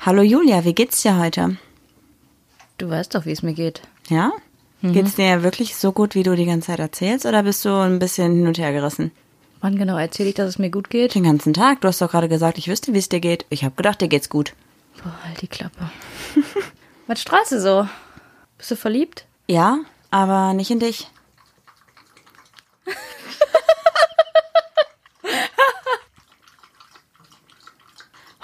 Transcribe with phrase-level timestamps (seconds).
[0.00, 1.56] Hallo Julia, wie geht's dir heute?
[2.78, 3.82] Du weißt doch, wie es mir geht.
[4.08, 4.32] Ja?
[4.80, 4.92] Mhm.
[4.92, 7.98] Geht's dir wirklich so gut, wie du die ganze Zeit erzählst, oder bist du ein
[7.98, 9.10] bisschen hin und her gerissen?
[9.60, 11.16] Wann genau erzähle ich, dass es mir gut geht?
[11.16, 11.80] Den ganzen Tag.
[11.80, 13.44] Du hast doch gerade gesagt, ich wüsste, wie es dir geht.
[13.50, 14.54] Ich habe gedacht, dir geht's gut.
[15.02, 15.90] Boah, halt die Klappe.
[17.08, 17.88] Was Straße so?
[18.56, 19.26] Bist du verliebt?
[19.48, 19.78] Ja,
[20.12, 21.08] aber nicht in dich.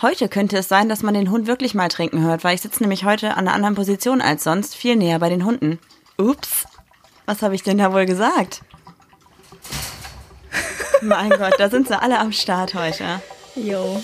[0.05, 2.83] Heute könnte es sein, dass man den Hund wirklich mal trinken hört, weil ich sitze
[2.83, 5.79] nämlich heute an einer anderen Position als sonst, viel näher bei den Hunden.
[6.19, 6.67] Ups,
[7.25, 8.61] was habe ich denn da wohl gesagt?
[11.01, 13.23] mein Gott, da sind sie alle am Start heute.
[13.55, 14.03] Jo.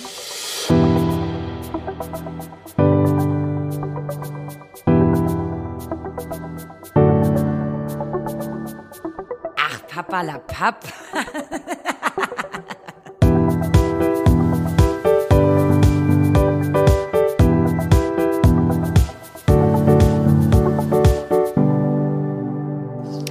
[9.58, 10.82] Ach, Papa la Papp.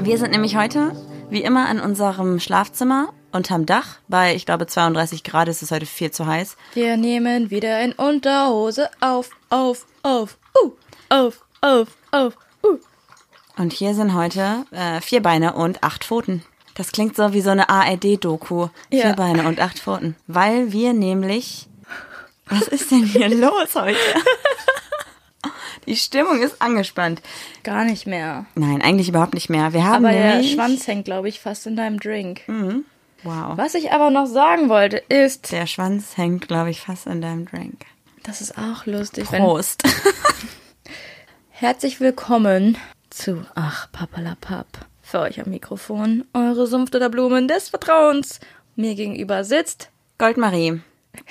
[0.09, 0.91] Wir sind nämlich heute,
[1.29, 3.99] wie immer, in unserem Schlafzimmer unterm Dach.
[4.07, 6.57] Bei, ich glaube, 32 Grad ist es heute viel zu heiß.
[6.73, 10.71] Wir nehmen wieder in Unterhose auf, auf, auf, uh,
[11.09, 12.79] auf, auf, auf, uh.
[13.55, 16.43] Und hier sind heute äh, vier Beine und acht Pfoten.
[16.73, 18.69] Das klingt so wie so eine ARD-Doku.
[18.89, 19.01] Ja.
[19.01, 20.15] Vier Beine und acht Pfoten.
[20.25, 21.67] Weil wir nämlich.
[22.47, 23.99] Was ist denn hier los heute?
[25.89, 27.19] Die Stimmung ist angespannt.
[27.63, 28.45] Gar nicht mehr.
[28.53, 29.73] Nein, eigentlich überhaupt nicht mehr.
[29.73, 30.43] Wir haben Aber der.
[30.43, 32.41] Schwanz hängt, glaube ich, fast in deinem Drink.
[33.23, 33.57] Wow.
[33.57, 37.47] Was ich aber noch sagen wollte, ist, Der Schwanz hängt, glaube ich, fast in deinem
[37.47, 37.87] Drink.
[38.21, 39.81] das ist auch lustig, wenn Prost.
[41.49, 42.77] Herzlich willkommen
[43.09, 44.67] zu Ach Papalapap.
[45.01, 48.39] Für euch am Mikrofon eure Sumpfte der Blumen des Vertrauens.
[48.75, 49.89] Mir gegenüber sitzt.
[50.19, 50.81] Goldmarie.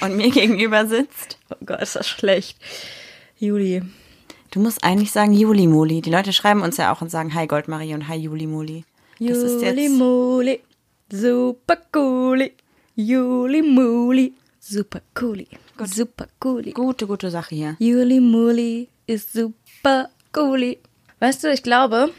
[0.00, 1.38] Und mir gegenüber sitzt.
[1.50, 2.58] Oh Gott, ist das schlecht.
[3.38, 3.82] Juli.
[4.50, 6.00] Du musst eigentlich sagen Juli Moli.
[6.00, 8.84] Die Leute schreiben uns ja auch und sagen Hi Goldmarie und Hi Juli Moli.
[9.18, 9.98] Das ist Juli jetzt.
[9.98, 10.60] Muli.
[11.10, 12.52] Super cooli.
[12.94, 14.32] Juli Muli.
[14.60, 15.46] Super cooli.
[15.84, 16.72] Super cooli.
[16.72, 17.76] Gute, gute Sache hier.
[17.78, 20.78] Juli Muli ist super cooli.
[21.20, 22.10] Weißt du, ich glaube,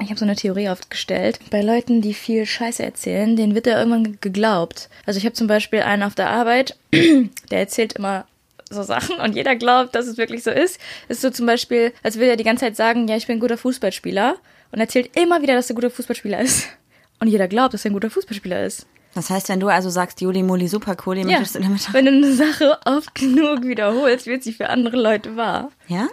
[0.00, 1.40] ich habe so eine Theorie aufgestellt.
[1.50, 4.90] Bei Leuten, die viel Scheiße erzählen, denen wird ja irgendwann geglaubt.
[5.06, 8.26] Also ich habe zum Beispiel einen auf der Arbeit, der erzählt immer
[8.70, 10.78] so Sachen und jeder glaubt, dass es wirklich so ist.
[11.08, 13.40] Ist so zum Beispiel, als würde er die ganze Zeit sagen, ja, ich bin ein
[13.40, 14.36] guter Fußballspieler
[14.72, 16.68] und erzählt immer wieder, dass er ein guter Fußballspieler ist.
[17.20, 18.86] Und jeder glaubt, dass er ein guter Fußballspieler ist.
[19.14, 22.04] Das heißt, wenn du also sagst Juli Moli super cool, Ja, möchtest du damit wenn
[22.04, 25.70] du eine Sache oft genug wiederholst, wird sie für andere Leute wahr.
[25.88, 26.06] Ja?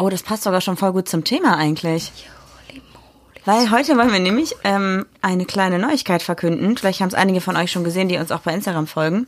[0.00, 2.10] Oh, das passt sogar schon voll gut zum Thema eigentlich.
[3.44, 6.76] Weil heute wollen wir nämlich ähm, eine kleine Neuigkeit verkünden.
[6.76, 9.26] Vielleicht haben es einige von euch schon gesehen, die uns auch bei Instagram folgen.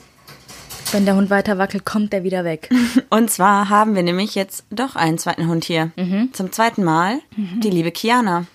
[0.93, 2.71] Wenn der Hund weiter wackelt, kommt er wieder weg.
[3.11, 5.91] Und zwar haben wir nämlich jetzt doch einen zweiten Hund hier.
[6.33, 8.47] Zum zweiten Mal die liebe Kiana.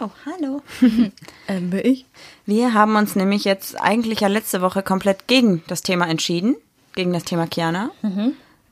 [0.00, 0.62] Oh, hallo.
[1.50, 2.04] Ähm, bin ich?
[2.44, 6.56] Wir haben uns nämlich jetzt eigentlich ja letzte Woche komplett gegen das Thema entschieden.
[6.94, 7.90] Gegen das Thema Kiana.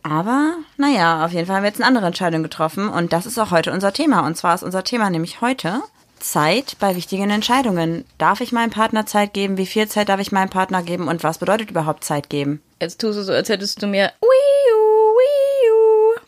[0.02, 2.90] Aber, naja, auf jeden Fall haben wir jetzt eine andere Entscheidung getroffen.
[2.90, 4.26] Und das ist auch heute unser Thema.
[4.26, 5.80] Und zwar ist unser Thema nämlich heute
[6.18, 8.04] Zeit bei wichtigen Entscheidungen.
[8.18, 9.56] Darf ich meinem Partner Zeit geben?
[9.56, 11.08] Wie viel Zeit darf ich meinem Partner geben?
[11.08, 12.60] Und was bedeutet überhaupt Zeit geben?
[12.80, 14.12] Jetzt tust du so, als hättest du mir.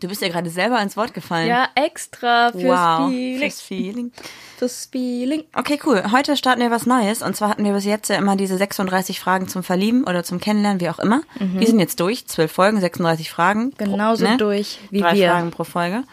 [0.01, 1.49] Du bist ja gerade selber ins Wort gefallen.
[1.49, 3.11] Ja, extra fürs wow.
[3.11, 3.39] Feeling.
[3.41, 4.13] Fürs Feeling.
[4.57, 5.45] Fürs Feeling.
[5.57, 6.05] Okay, cool.
[6.13, 7.21] Heute starten wir was Neues.
[7.21, 10.39] Und zwar hatten wir bis jetzt ja immer diese 36 Fragen zum Verlieben oder zum
[10.41, 11.23] Kennenlernen, wie auch immer.
[11.41, 12.29] Die sind jetzt durch.
[12.29, 13.65] Zwölf Folgen, 36 Fragen.
[13.67, 13.75] Mhm.
[13.77, 14.39] Genauso Pro- ne?
[14.39, 15.31] durch wie Drei wir.
[15.31, 16.05] Fragen pro Folge.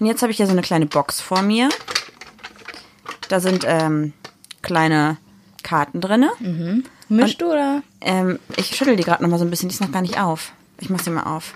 [0.00, 1.68] Und jetzt habe ich hier so eine kleine Box vor mir.
[3.28, 4.14] Da sind ähm,
[4.62, 5.18] kleine
[5.62, 6.30] Karten drinne.
[7.08, 7.82] Mischst du oder?
[8.00, 9.68] Ähm, ich schüttel die gerade noch mal so ein bisschen.
[9.68, 10.52] Die ist noch gar nicht auf.
[10.80, 11.54] Ich mach sie mal auf.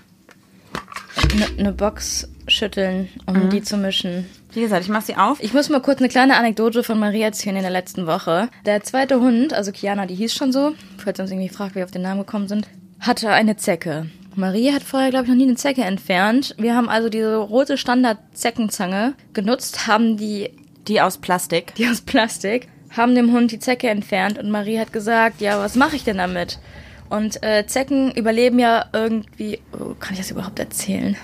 [1.33, 4.27] Eine ne Box schütteln, um die zu mischen.
[4.53, 5.43] Wie gesagt, ich mach sie auf.
[5.43, 8.49] Ich muss mal kurz eine kleine Anekdote von Maria erzählen in der letzten Woche.
[8.65, 11.77] Der zweite Hund, also Kiana, die hieß schon so, falls ihr uns irgendwie fragt, wie
[11.77, 12.67] wir auf den Namen gekommen sind,
[13.01, 14.07] hatte eine Zecke.
[14.37, 16.55] Maria hat vorher, glaube ich, noch nie eine Zecke entfernt.
[16.59, 20.51] Wir haben also diese rote Standard-Zeckenzange genutzt, haben die
[20.87, 21.75] Die aus Plastik.
[21.75, 25.75] die aus Plastik, haben dem Hund die Zecke entfernt und Marie hat gesagt, ja, was
[25.77, 26.59] mache ich denn damit?
[27.11, 31.17] Und äh, Zecken überleben ja irgendwie, oh, kann ich das überhaupt erzählen?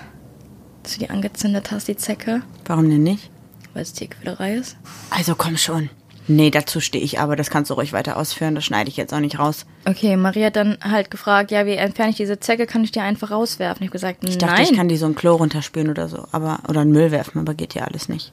[0.83, 3.29] Dass du die angezündet hast, die Zecke, Warum denn nicht?
[3.73, 4.77] weil es Tierquälerei ist?
[5.09, 5.89] Also komm schon.
[6.27, 7.35] Nee, dazu stehe ich aber.
[7.35, 8.55] Das kannst du ruhig weiter ausführen.
[8.55, 9.65] Das schneide ich jetzt auch nicht raus.
[9.87, 12.65] Okay, Marie hat dann halt gefragt, ja, wie entferne ich diese Zecke?
[12.65, 13.83] Kann ich die einfach rauswerfen?
[13.83, 14.63] Ich habe gesagt, Ich dachte, nein.
[14.63, 16.25] ich kann die so ein Klo runterspülen oder so.
[16.31, 18.31] Aber, oder einen Müll werfen, aber geht ja alles nicht.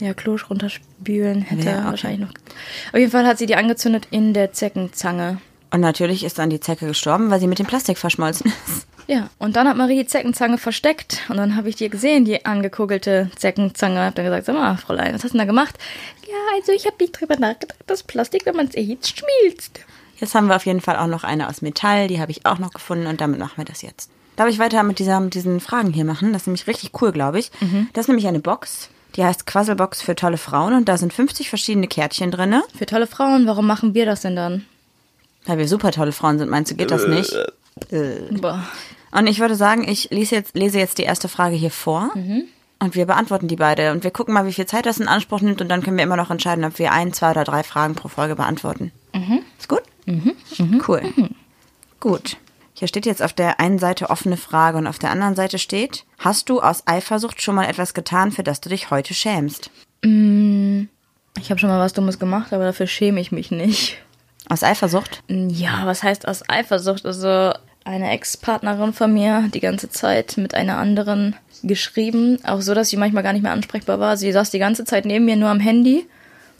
[0.00, 1.84] Ja, Klosch runterspülen hätte Ja, okay.
[1.86, 2.34] wahrscheinlich noch.
[2.92, 5.38] Auf jeden Fall hat sie die angezündet in der Zeckenzange.
[5.72, 8.86] Und natürlich ist dann die Zecke gestorben, weil sie mit dem Plastik verschmolzen ist.
[9.06, 12.44] Ja, und dann hat Marie die Zeckenzange versteckt und dann habe ich die gesehen, die
[12.44, 14.00] angekugelte Zeckenzange.
[14.04, 15.76] Hab dann gesagt, sag mal, Fräulein, was hast du denn da gemacht?
[16.28, 19.80] Ja, also ich habe nicht drüber nachgedacht, dass Plastik, wenn man es erhitzt, schmilzt.
[20.18, 22.58] Jetzt haben wir auf jeden Fall auch noch eine aus Metall, die habe ich auch
[22.58, 24.10] noch gefunden und damit machen wir das jetzt.
[24.36, 26.32] Darf ich weiter mit, dieser, mit diesen Fragen hier machen?
[26.32, 27.50] Das ist nämlich richtig cool, glaube ich.
[27.92, 31.48] Das ist nämlich eine Box, die heißt Quasselbox für tolle Frauen und da sind 50
[31.48, 32.62] verschiedene Kärtchen drinne.
[32.76, 34.64] Für tolle Frauen, warum machen wir das denn dann?
[35.46, 37.34] Weil wir super tolle Frauen sind, meinst du, geht das nicht?
[38.40, 38.64] Boah.
[39.12, 42.10] Und ich würde sagen, ich lese jetzt, lese jetzt die erste Frage hier vor.
[42.82, 43.92] Und wir beantworten die beide.
[43.92, 45.60] Und wir gucken mal, wie viel Zeit das in Anspruch nimmt.
[45.60, 48.08] Und dann können wir immer noch entscheiden, ob wir ein, zwei oder drei Fragen pro
[48.08, 48.92] Folge beantworten.
[49.58, 49.82] Ist gut?
[50.86, 51.02] Cool.
[51.98, 52.36] Gut.
[52.80, 56.06] Hier steht jetzt auf der einen Seite offene Frage und auf der anderen Seite steht,
[56.18, 59.70] hast du aus Eifersucht schon mal etwas getan, für das du dich heute schämst?
[60.02, 63.98] Ich habe schon mal was Dummes gemacht, aber dafür schäme ich mich nicht.
[64.48, 65.22] Aus Eifersucht?
[65.28, 67.04] Ja, was heißt aus Eifersucht?
[67.04, 67.52] Also
[67.84, 72.88] eine Ex-Partnerin von mir hat die ganze Zeit mit einer anderen geschrieben, auch so, dass
[72.88, 74.16] sie manchmal gar nicht mehr ansprechbar war.
[74.16, 76.08] Sie saß die ganze Zeit neben mir nur am Handy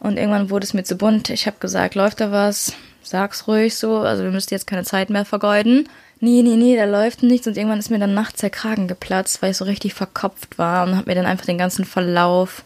[0.01, 1.31] und irgendwann wurde es mir zu bunt.
[1.31, 2.75] Ich habe gesagt, läuft da was?
[3.03, 5.89] Sag's ruhig so, also wir müssten jetzt keine Zeit mehr vergeuden.
[6.23, 9.41] Nee, nee, nee, da läuft nichts und irgendwann ist mir dann nachts der Kragen geplatzt,
[9.41, 12.63] weil ich so richtig verkopft war und habe mir dann einfach den ganzen Verlauf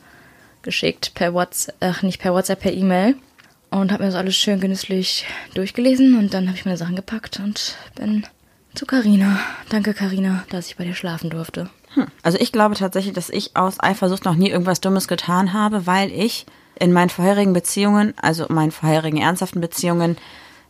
[0.62, 3.14] geschickt per WhatsApp, ach nicht per WhatsApp, per E-Mail
[3.70, 7.40] und habe mir das alles schön genüsslich durchgelesen und dann habe ich meine Sachen gepackt
[7.40, 8.26] und bin
[8.74, 9.38] zu Karina.
[9.68, 11.70] Danke Karina, dass ich bei dir schlafen durfte.
[11.94, 12.06] Hm.
[12.22, 16.10] Also ich glaube tatsächlich, dass ich aus Eifersucht noch nie irgendwas Dummes getan habe, weil
[16.10, 16.46] ich
[16.78, 20.16] in meinen vorherigen Beziehungen, also meinen vorherigen ernsthaften Beziehungen,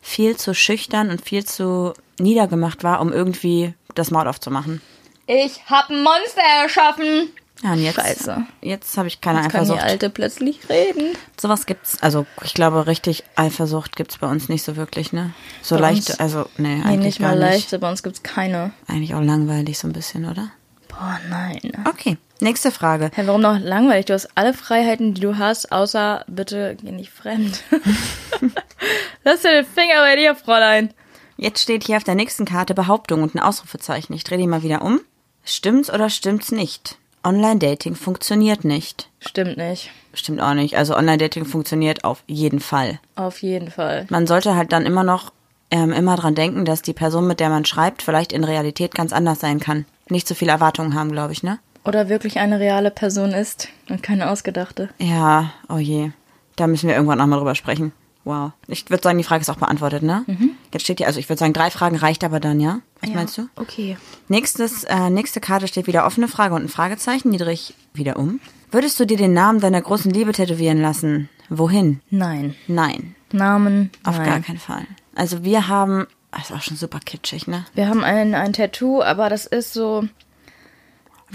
[0.07, 4.83] viel zu schüchtern und viel zu niedergemacht war, um irgendwie das Maul aufzumachen.
[5.27, 7.31] Ich hab ein Monster erschaffen.
[7.63, 8.47] Ja, und jetzt, Scheiße.
[8.61, 9.89] jetzt habe ich keine Jetzt kann die Eifersucht.
[9.91, 11.17] Alte plötzlich reden.
[11.41, 15.33] Sowas gibt's, also ich glaube, richtig Eifersucht gibt's bei uns nicht so wirklich, ne?
[15.63, 17.71] So Bei leicht, also nee, Nee, eigentlich nicht gar mal nicht.
[17.71, 18.73] leicht, bei uns gibt's keine.
[18.87, 20.51] Eigentlich auch langweilig so ein bisschen, oder?
[20.89, 21.61] Boah, nein.
[21.89, 23.11] Okay, nächste Frage.
[23.15, 24.07] Hä, warum noch langweilig?
[24.07, 27.63] Du hast alle Freiheiten, die du hast, außer bitte geh nicht fremd.
[29.25, 30.93] Lass dir den Finger bei dir, Fräulein.
[31.37, 34.15] Jetzt steht hier auf der nächsten Karte Behauptung und ein Ausrufezeichen.
[34.15, 35.01] Ich drehe die mal wieder um.
[35.45, 36.97] Stimmt's oder stimmt's nicht?
[37.25, 39.09] Online-Dating funktioniert nicht.
[39.21, 39.91] Stimmt nicht.
[40.13, 40.77] Stimmt auch nicht.
[40.77, 43.01] Also Online-Dating funktioniert auf jeden Fall.
[43.17, 44.07] Auf jeden Fall.
[44.11, 45.33] Man sollte halt dann immer noch
[45.71, 49.13] ähm, immer dran denken, dass die Person, mit der man schreibt, vielleicht in Realität ganz
[49.13, 49.87] anders sein kann.
[50.09, 51.59] Nicht so viele Erwartungen haben, glaube ich, ne?
[51.85, 54.89] Oder wirklich eine reale Person ist und keine ausgedachte.
[54.99, 56.11] Ja, oh je.
[56.57, 57.93] Da müssen wir irgendwann nochmal drüber sprechen.
[58.25, 58.53] Wow.
[58.69, 60.25] Ich würde sagen, die Frage ist auch beantwortet, ne?
[60.73, 62.81] Jetzt steht hier, also ich würde sagen, drei Fragen reicht aber dann, ja?
[63.01, 63.49] Was meinst du?
[63.57, 63.99] Okay.
[64.29, 67.33] Nächstes, äh, nächste Karte steht wieder offene Frage und ein Fragezeichen.
[67.33, 68.41] Die drehe ich wieder um.
[68.71, 71.29] Würdest du dir den Namen deiner großen Liebe tätowieren lassen?
[71.51, 72.01] Wohin?
[72.11, 72.55] Nein.
[72.67, 73.91] Nein, Namen.
[74.03, 74.27] auf nein.
[74.27, 74.87] gar keinen Fall.
[75.15, 77.67] Also wir haben, das ist auch schon super kitschig, ne?
[77.75, 80.09] Wir haben ein, ein Tattoo, aber das ist so.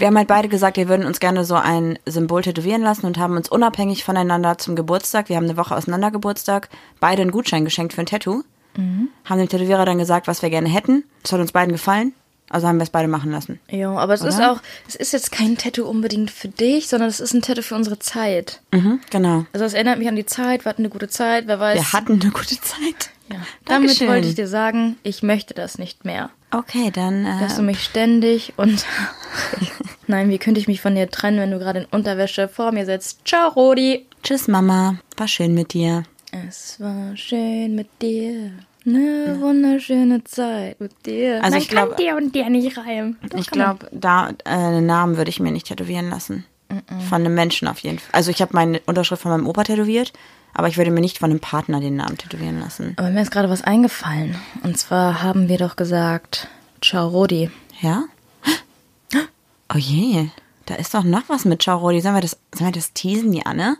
[0.00, 3.18] Wir haben halt beide gesagt, wir würden uns gerne so ein Symbol tätowieren lassen und
[3.18, 6.70] haben uns unabhängig voneinander zum Geburtstag, wir haben eine Woche auseinander Geburtstag,
[7.00, 8.42] beide einen Gutschein geschenkt für ein Tattoo.
[8.76, 11.04] Haben dem Tätowierer dann gesagt, was wir gerne hätten.
[11.22, 12.14] Das hat uns beiden gefallen.
[12.48, 13.60] Also haben wir es beide machen lassen.
[13.68, 14.52] Ja, aber es ist Oder?
[14.52, 17.74] auch, es ist jetzt kein Tattoo unbedingt für dich, sondern es ist ein Tattoo für
[17.74, 18.62] unsere Zeit.
[18.72, 19.44] Mhm, genau.
[19.52, 21.76] Also es erinnert mich an die Zeit, wir hatten eine gute Zeit, wer weiß.
[21.76, 23.10] Wir hatten eine gute Zeit.
[23.30, 23.36] ja.
[23.66, 26.30] Damit wollte ich dir sagen, ich möchte das nicht mehr.
[26.52, 27.24] Okay, dann.
[27.40, 28.84] Dass du Äh, mich ständig und
[30.06, 32.84] Nein, wie könnte ich mich von dir trennen, wenn du gerade in Unterwäsche vor mir
[32.84, 33.20] sitzt?
[33.26, 34.06] Ciao, Rodi.
[34.22, 34.96] tschüss, Mama.
[35.16, 36.02] War schön mit dir.
[36.48, 38.50] Es war schön mit dir.
[38.86, 41.36] Eine wunderschöne Zeit mit dir.
[41.42, 43.18] Also Man ich glaube- kann dir und dir nicht reimen.
[43.36, 46.44] Ich glaube, da äh, einen Namen würde ich mir nicht tätowieren lassen.
[47.08, 48.10] Von einem Menschen auf jeden Fall.
[48.12, 50.12] Also ich habe meine Unterschrift von meinem Opa tätowiert,
[50.54, 52.94] aber ich würde mir nicht von einem Partner den Namen tätowieren lassen.
[52.96, 54.36] Aber mir ist gerade was eingefallen.
[54.62, 56.48] Und zwar haben wir doch gesagt,
[56.80, 57.50] ciao, Rodi.
[57.80, 58.04] Ja?
[59.72, 60.28] Oh je,
[60.66, 62.00] da ist doch noch was mit Ciao Rodi.
[62.00, 63.76] Sollen wir das, sollen wir das teasen, die Anne?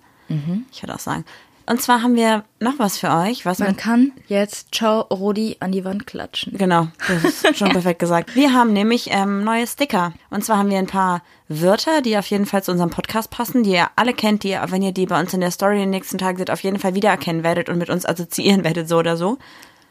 [0.70, 1.24] Ich würde auch sagen.
[1.70, 5.70] Und zwar haben wir noch was für euch, was Man kann jetzt ciao, Rodi an
[5.70, 6.58] die Wand klatschen.
[6.58, 8.34] Genau, das ist schon perfekt gesagt.
[8.34, 10.12] Wir haben nämlich ähm, neue Sticker.
[10.30, 13.62] Und zwar haben wir ein paar Wörter, die auf jeden Fall zu unserem Podcast passen,
[13.62, 15.90] die ihr alle kennt, die ihr, wenn ihr die bei uns in der Story den
[15.90, 19.16] nächsten Tagen seht, auf jeden Fall wiedererkennen werdet und mit uns assoziieren werdet, so oder
[19.16, 19.38] so.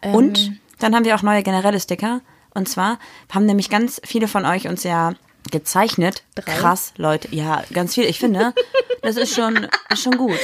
[0.01, 2.19] Und dann haben wir auch neue generelle Sticker.
[2.53, 2.99] Und zwar
[3.33, 5.13] haben nämlich ganz viele von euch uns ja
[5.49, 6.23] gezeichnet.
[6.35, 6.51] Drei?
[6.51, 7.33] Krass, Leute.
[7.33, 8.03] Ja, ganz viel.
[8.03, 8.53] Ich finde,
[9.01, 10.39] das ist schon, ist schon gut.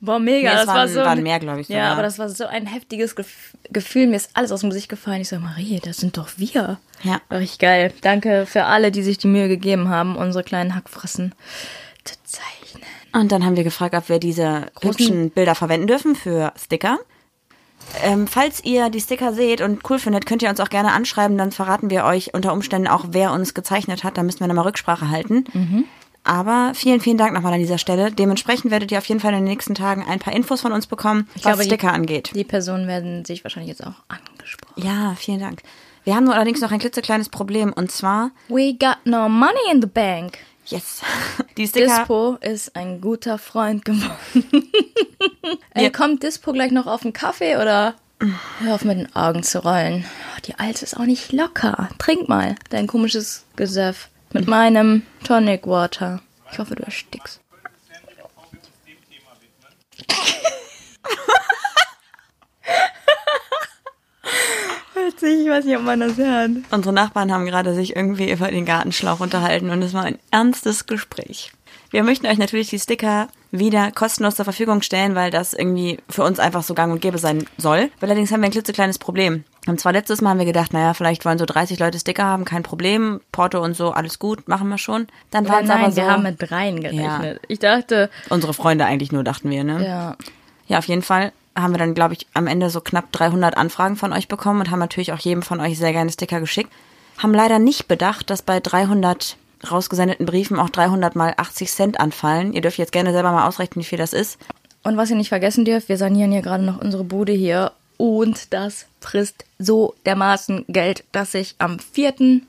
[0.00, 0.50] Boah, mega.
[0.50, 1.00] Nee, es das war waren- so.
[1.00, 1.92] waren mehr, glaub ich, Ja, sogar.
[1.92, 4.06] aber das war so ein heftiges Gef Gefühl.
[4.06, 5.20] Mir ist alles aus dem Gesicht gefallen.
[5.20, 6.78] Ich so, Marie, das sind doch wir.
[7.02, 7.20] Ja.
[7.28, 7.92] War richtig geil.
[8.00, 11.34] Danke für alle, die sich die Mühe gegeben haben, unsere kleinen Hackfressen
[12.04, 12.82] zu zeichnen.
[13.12, 16.98] Und dann haben wir gefragt, ob wir diese hübschen Bilder verwenden dürfen für Sticker.
[18.02, 21.38] Ähm, falls ihr die Sticker seht und cool findet, könnt ihr uns auch gerne anschreiben.
[21.38, 24.16] Dann verraten wir euch unter Umständen auch, wer uns gezeichnet hat.
[24.18, 25.44] Da müssen wir nochmal Rücksprache halten.
[26.24, 28.12] Aber vielen, vielen Dank nochmal an dieser Stelle.
[28.12, 30.86] Dementsprechend werdet ihr auf jeden Fall in den nächsten Tagen ein paar Infos von uns
[30.86, 32.30] bekommen, was glaube, die- Sticker angeht.
[32.34, 34.74] Die Personen werden sich wahrscheinlich jetzt auch angesprochen.
[34.82, 35.62] Ja, vielen Dank.
[36.04, 39.80] Wir haben nur allerdings noch ein klitzekleines Problem und zwar, We got no money in
[39.80, 40.38] the bank.
[40.66, 41.00] yes,
[41.56, 41.86] die Sticker.
[41.98, 44.12] Dispo ist ein guter Freund geworden.
[45.74, 47.94] Ey, kommt Dispo gleich noch auf den Kaffee oder?
[48.60, 50.04] Hör auf mit den Augen zu rollen.
[50.46, 51.88] Die Alte ist auch nicht locker.
[51.98, 56.20] Trink mal dein komisches Gesöff mit meinem Tonic Water.
[56.52, 57.40] Ich hoffe, du erstickst.
[65.20, 66.50] Ich weiß nicht, ob man das hört.
[66.70, 70.86] Unsere Nachbarn haben gerade sich irgendwie über den Gartenschlauch unterhalten und es war ein ernstes
[70.86, 71.50] Gespräch.
[71.90, 76.22] Wir möchten euch natürlich die Sticker wieder kostenlos zur Verfügung stellen, weil das irgendwie für
[76.22, 77.90] uns einfach so gang und gäbe sein soll.
[78.00, 79.44] Allerdings haben wir ein klitzekleines Problem.
[79.68, 82.46] Und zwar letztes Mal haben wir gedacht, naja, vielleicht wollen so 30 Leute Sticker haben,
[82.46, 83.20] kein Problem.
[83.32, 85.06] Porto und so, alles gut, machen wir schon.
[85.30, 87.40] Dann waren es aber so wir haben mit dreien gerechnet.
[87.48, 89.84] Ich dachte, unsere Freunde eigentlich nur, dachten wir, ne?
[89.86, 90.16] ja,
[90.68, 93.96] Ja, auf jeden Fall haben wir dann, glaube ich, am Ende so knapp 300 Anfragen
[93.96, 96.72] von euch bekommen und haben natürlich auch jedem von euch sehr gerne Sticker geschickt.
[97.18, 99.36] Haben leider nicht bedacht, dass bei 300
[99.70, 102.52] rausgesendeten Briefen auch 300 mal 80 Cent anfallen.
[102.54, 104.38] Ihr dürft jetzt gerne selber mal ausrechnen, wie viel das ist.
[104.84, 107.72] Und was ihr nicht vergessen dürft, wir sanieren hier gerade noch unsere Bude hier.
[107.98, 112.40] Und das frisst so dermaßen Geld, dass ich am 4.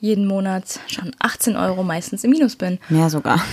[0.00, 2.78] jeden Monat schon 18 Euro meistens im Minus bin.
[2.88, 3.44] Mehr sogar.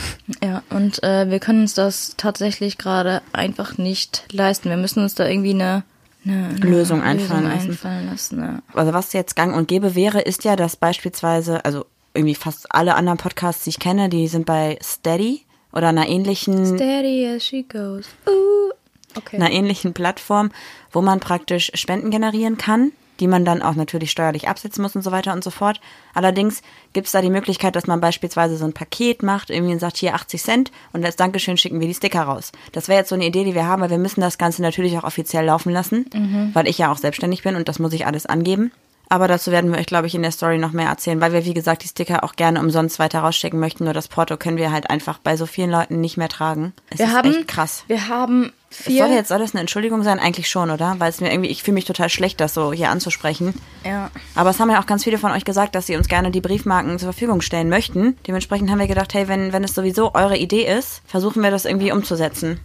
[0.44, 4.70] Ja, und äh, wir können uns das tatsächlich gerade einfach nicht leisten.
[4.70, 5.84] Wir müssen uns da irgendwie eine,
[6.24, 7.72] eine, eine Lösung einfallen lassen.
[7.72, 8.40] einfallen lassen.
[8.40, 8.60] Ja.
[8.74, 12.94] Also was jetzt gang und gäbe wäre, ist ja, dass beispielsweise, also irgendwie fast alle
[12.94, 15.42] anderen Podcasts, die ich kenne, die sind bei Steady
[15.72, 18.06] oder einer ähnlichen Steady as she goes.
[18.28, 18.72] Ooh.
[19.20, 19.36] Okay.
[19.38, 20.52] einer ähnlichen Plattform,
[20.92, 25.02] wo man praktisch Spenden generieren kann, die man dann auch natürlich steuerlich absetzen muss und
[25.02, 25.82] so weiter und so fort.
[26.14, 26.62] Allerdings
[26.94, 29.98] gibt es da die Möglichkeit, dass man beispielsweise so ein Paket macht, irgendwie und sagt,
[29.98, 32.52] hier 80 Cent und als Dankeschön schicken wir die Sticker raus.
[32.72, 34.98] Das wäre jetzt so eine Idee, die wir haben, weil wir müssen das Ganze natürlich
[34.98, 36.06] auch offiziell laufen lassen,
[36.54, 38.72] weil ich ja auch selbstständig bin und das muss ich alles angeben.
[39.12, 41.44] Aber dazu werden wir euch, glaube ich, in der Story noch mehr erzählen, weil wir,
[41.44, 43.84] wie gesagt, die Sticker auch gerne umsonst weiter rausschicken möchten.
[43.84, 46.74] Nur das Porto können wir halt einfach bei so vielen Leuten nicht mehr tragen.
[46.92, 47.84] Es wir ist haben echt krass.
[47.88, 49.06] Wir haben Es vier.
[49.06, 50.20] soll jetzt soll das eine Entschuldigung sein?
[50.20, 50.96] Eigentlich schon, oder?
[51.00, 53.54] Weil es mir irgendwie, ich fühle mich total schlecht, das so hier anzusprechen.
[53.84, 54.12] ja.
[54.36, 56.42] Aber es haben ja auch ganz viele von euch gesagt, dass sie uns gerne die
[56.42, 58.16] Briefmarken zur Verfügung stellen möchten.
[58.28, 61.66] Dementsprechend haben wir gedacht, hey, wenn, wenn es sowieso eure Idee ist, versuchen wir das
[61.66, 62.60] irgendwie umzusetzen.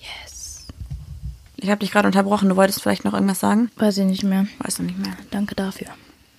[0.00, 0.66] Yes.
[1.56, 3.70] Ich habe dich gerade unterbrochen, du wolltest vielleicht noch irgendwas sagen?
[3.76, 4.46] Weiß ich nicht mehr.
[4.58, 5.14] Weißt du nicht mehr.
[5.30, 5.88] Danke dafür.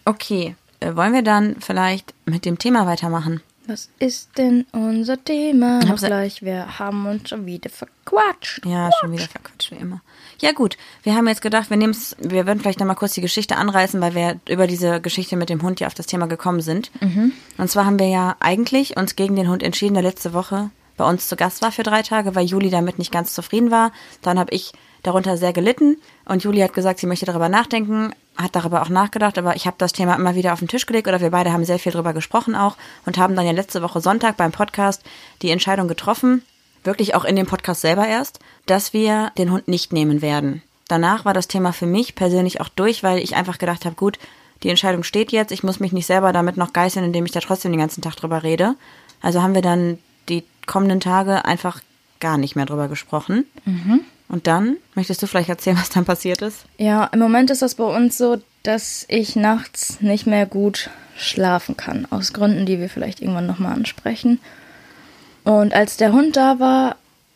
[0.04, 3.42] Okay, äh, wollen wir dann vielleicht mit dem Thema weitermachen?
[3.68, 5.80] Was ist denn unser Thema?
[5.88, 8.66] Hab's gleich, wir haben uns schon wieder verquatscht.
[8.66, 10.02] Ja, schon wieder verquatscht wie immer.
[10.40, 13.22] Ja gut, wir haben jetzt gedacht, wir nehmen's, wir würden vielleicht noch mal kurz die
[13.22, 16.62] Geschichte anreißen, weil wir über diese Geschichte mit dem Hund ja auf das Thema gekommen
[16.62, 16.92] sind.
[17.58, 21.10] Und zwar haben wir ja eigentlich uns gegen den Hund entschieden, der letzte Woche bei
[21.10, 23.92] uns zu Gast war für drei Tage, weil Juli damit nicht ganz zufrieden war.
[24.22, 24.72] Dann habe ich
[25.04, 29.38] darunter sehr gelitten und Juli hat gesagt, sie möchte darüber nachdenken, hat darüber auch nachgedacht,
[29.38, 31.64] aber ich habe das Thema immer wieder auf den Tisch gelegt oder wir beide haben
[31.66, 32.76] sehr viel darüber gesprochen auch
[33.06, 35.04] und haben dann ja letzte Woche Sonntag beim Podcast
[35.42, 36.44] die Entscheidung getroffen,
[36.84, 40.62] wirklich auch in dem Podcast selber erst, dass wir den Hund nicht nehmen werden.
[40.88, 44.20] Danach war das Thema für mich persönlich auch durch, weil ich einfach gedacht habe, gut,
[44.64, 47.40] die Entscheidung steht jetzt, ich muss mich nicht selber damit noch geißeln, indem ich da
[47.40, 48.76] trotzdem den ganzen Tag drüber rede.
[49.22, 49.98] Also haben wir dann
[50.30, 51.82] die kommenden Tage einfach
[52.20, 53.46] gar nicht mehr drüber gesprochen.
[54.28, 56.66] Und dann, möchtest du vielleicht erzählen, was dann passiert ist?
[56.78, 61.78] Ja, im Moment ist das bei uns so, dass ich nachts nicht mehr gut schlafen
[61.78, 62.08] kann.
[62.10, 64.40] Aus Gründen, die wir vielleicht irgendwann nochmal ansprechen.
[65.44, 66.96] Und als der Hund da war,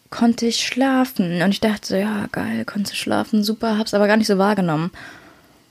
[0.09, 1.41] konnte ich schlafen.
[1.41, 4.91] Und ich dachte so, ja, geil, konnte schlafen, super, hab's aber gar nicht so wahrgenommen.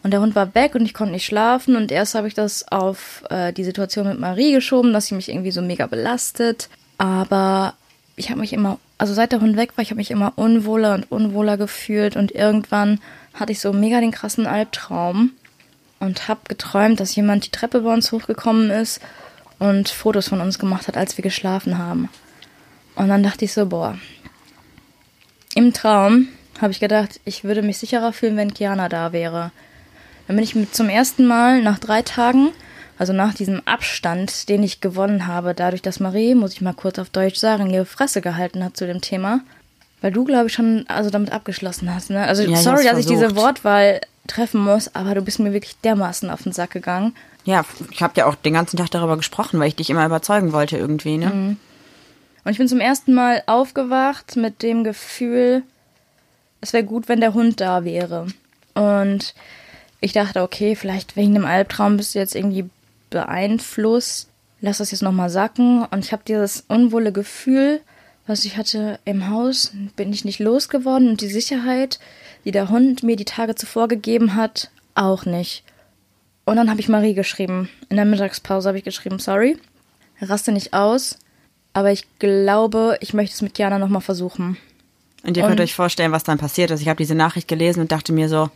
[0.04, 1.74] Und der Hund war weg und ich konnte nicht schlafen.
[1.74, 5.28] Und erst habe ich das auf äh, die Situation mit Marie geschoben, dass sie mich
[5.28, 6.68] irgendwie so mega belastet.
[6.98, 7.74] Aber
[8.14, 10.94] ich habe mich immer, also seit der Hund weg war, ich habe mich immer unwohler
[10.94, 12.16] und unwohler gefühlt.
[12.16, 13.00] Und irgendwann
[13.32, 15.30] hatte ich so mega den krassen Albtraum
[16.00, 19.00] und habe geträumt, dass jemand die Treppe bei uns hochgekommen ist
[19.60, 22.08] und Fotos von uns gemacht hat, als wir geschlafen haben.
[22.96, 23.96] Und dann dachte ich so, boah.
[25.54, 26.28] Im Traum
[26.60, 29.52] habe ich gedacht, ich würde mich sicherer fühlen, wenn Kiana da wäre.
[30.26, 32.50] Dann bin ich zum ersten Mal nach drei Tagen,
[32.98, 36.98] also nach diesem Abstand, den ich gewonnen habe, dadurch, dass Marie, muss ich mal kurz
[36.98, 39.40] auf Deutsch sagen, ihre Fresse gehalten hat zu dem Thema.
[40.00, 42.10] Weil du, glaube ich, schon also damit abgeschlossen hast.
[42.10, 42.24] Ne?
[42.24, 43.36] Also Ja, sorry, dass ich diese.
[43.36, 47.14] Wortwahl treffen muss, aber du bist mir wirklich dermaßen auf den Sack gegangen.
[47.44, 50.52] Ja, ich habe ja auch den ganzen Tag darüber gesprochen, weil ich dich immer überzeugen
[50.52, 51.56] wollte irgendwie, ne?
[52.44, 55.62] Und ich bin zum ersten Mal aufgewacht mit dem Gefühl,
[56.60, 58.26] es wäre gut, wenn der Hund da wäre.
[58.74, 59.34] Und
[60.00, 62.68] ich dachte, okay, vielleicht wegen dem Albtraum bist du jetzt irgendwie
[63.10, 64.28] beeinflusst.
[64.60, 65.84] Lass das jetzt nochmal sacken.
[65.84, 67.80] Und ich habe dieses unwohle Gefühl,
[68.26, 71.08] was ich hatte im Haus, bin ich nicht losgeworden.
[71.10, 71.98] Und die Sicherheit,
[72.44, 75.62] die der Hund mir die Tage zuvor gegeben hat, auch nicht.
[76.44, 77.68] Und dann habe ich Marie geschrieben.
[77.88, 79.58] In der Mittagspause habe ich geschrieben, sorry,
[80.20, 81.18] raste nicht aus,
[81.72, 84.56] aber ich glaube, ich möchte es mit Kiana nochmal versuchen.
[85.24, 86.80] Und ihr könnt Und- euch vorstellen, was dann passiert ist.
[86.80, 88.50] Ich habe diese Nachricht gelesen und dachte mir so,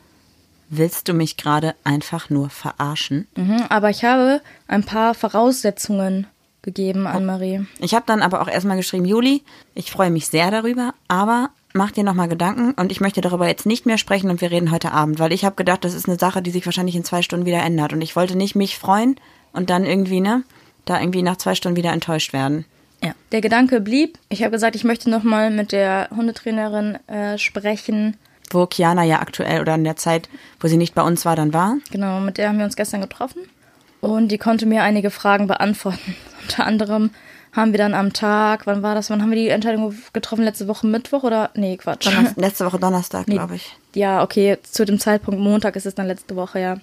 [0.73, 3.29] willst du mich gerade einfach nur verarschen?
[3.37, 6.27] Mhm, aber ich habe ein paar Voraussetzungen
[6.63, 7.67] gegeben an Marie.
[7.81, 9.43] Ich habe dann aber auch erstmal geschrieben, Juli,
[9.75, 13.67] ich freue mich sehr darüber, aber mach dir nochmal Gedanken und ich möchte darüber jetzt
[13.67, 16.19] nicht mehr sprechen und wir reden heute Abend, weil ich habe gedacht, das ist eine
[16.19, 19.17] Sache, die sich wahrscheinlich in zwei Stunden wieder ändert und ich wollte nicht mich freuen
[19.53, 20.45] und dann irgendwie, ne,
[20.85, 22.65] da irgendwie nach zwei Stunden wieder enttäuscht werden.
[23.03, 23.15] Ja.
[23.33, 24.19] Der Gedanke blieb.
[24.29, 28.17] Ich habe gesagt, ich möchte nochmal mit der Hundetrainerin äh, sprechen.
[28.53, 30.29] Wo Kiana ja aktuell oder in der Zeit,
[30.61, 31.77] wo sie nicht bei uns war, dann war.
[31.91, 33.43] Genau, mit der haben wir uns gestern getroffen.
[34.01, 36.17] Und die konnte mir einige Fragen beantworten.
[36.43, 37.11] Unter anderem
[37.53, 39.11] haben wir dann am Tag, wann war das?
[39.11, 40.45] Wann haben wir die Entscheidung getroffen?
[40.45, 41.51] Letzte Woche Mittwoch oder?
[41.55, 42.07] Nee, Quatsch.
[42.07, 43.77] Donnerstag, letzte Woche Donnerstag, Nee, glaube ich.
[43.95, 46.77] Ja, okay, zu dem Zeitpunkt Montag ist es dann letzte Woche, ja.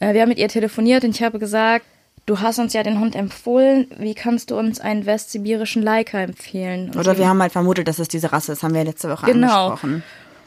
[0.00, 1.86] Äh, wir haben mit ihr telefoniert und ich habe gesagt,
[2.26, 6.90] du hast uns ja den Hund empfohlen, wie kannst du uns einen westsibirischen Leica empfehlen?
[6.90, 9.26] Und Oder wir haben halt vermutet, dass es diese Rasse ist, haben wir letzte Woche
[9.32, 9.68] Genau.
[9.68, 10.02] angesprochen.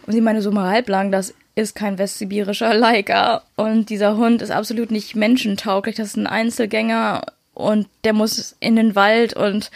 [0.05, 4.51] Und sie meine so mal halblang, das ist kein westsibirischer Leica und dieser Hund ist
[4.51, 9.69] absolut nicht menschentauglich, das ist ein Einzelgänger und der muss in den Wald und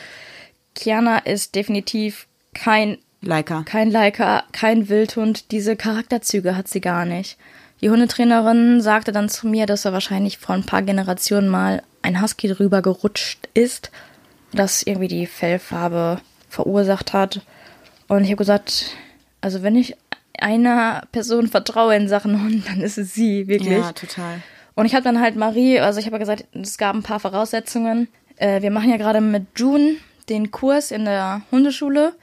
[0.74, 3.64] Kiana ist definitiv kein Leica.
[3.64, 5.52] kein Leica, kein Wildhund.
[5.52, 7.38] Diese Charakterzüge hat sie gar nicht.
[7.82, 12.22] Die Hundetrainerin sagte dann zu mir, dass er wahrscheinlich vor ein paar Generationen mal ein
[12.22, 13.92] Husky drüber gerutscht ist,
[14.52, 16.20] das irgendwie die Fellfarbe
[16.50, 17.42] verursacht hat.
[18.08, 18.92] Und ich habe gesagt,
[19.42, 19.96] also wenn ich
[20.40, 23.80] einer Person vertraue in Sachen Hund, dann ist es sie, wirklich.
[23.80, 24.42] Ja, total.
[24.76, 27.20] Und ich habe dann halt Marie, also ich habe ja gesagt, es gab ein paar
[27.20, 28.08] Voraussetzungen.
[28.36, 29.96] Äh, wir machen ja gerade mit June
[30.30, 32.14] den Kurs in der Hundeschule.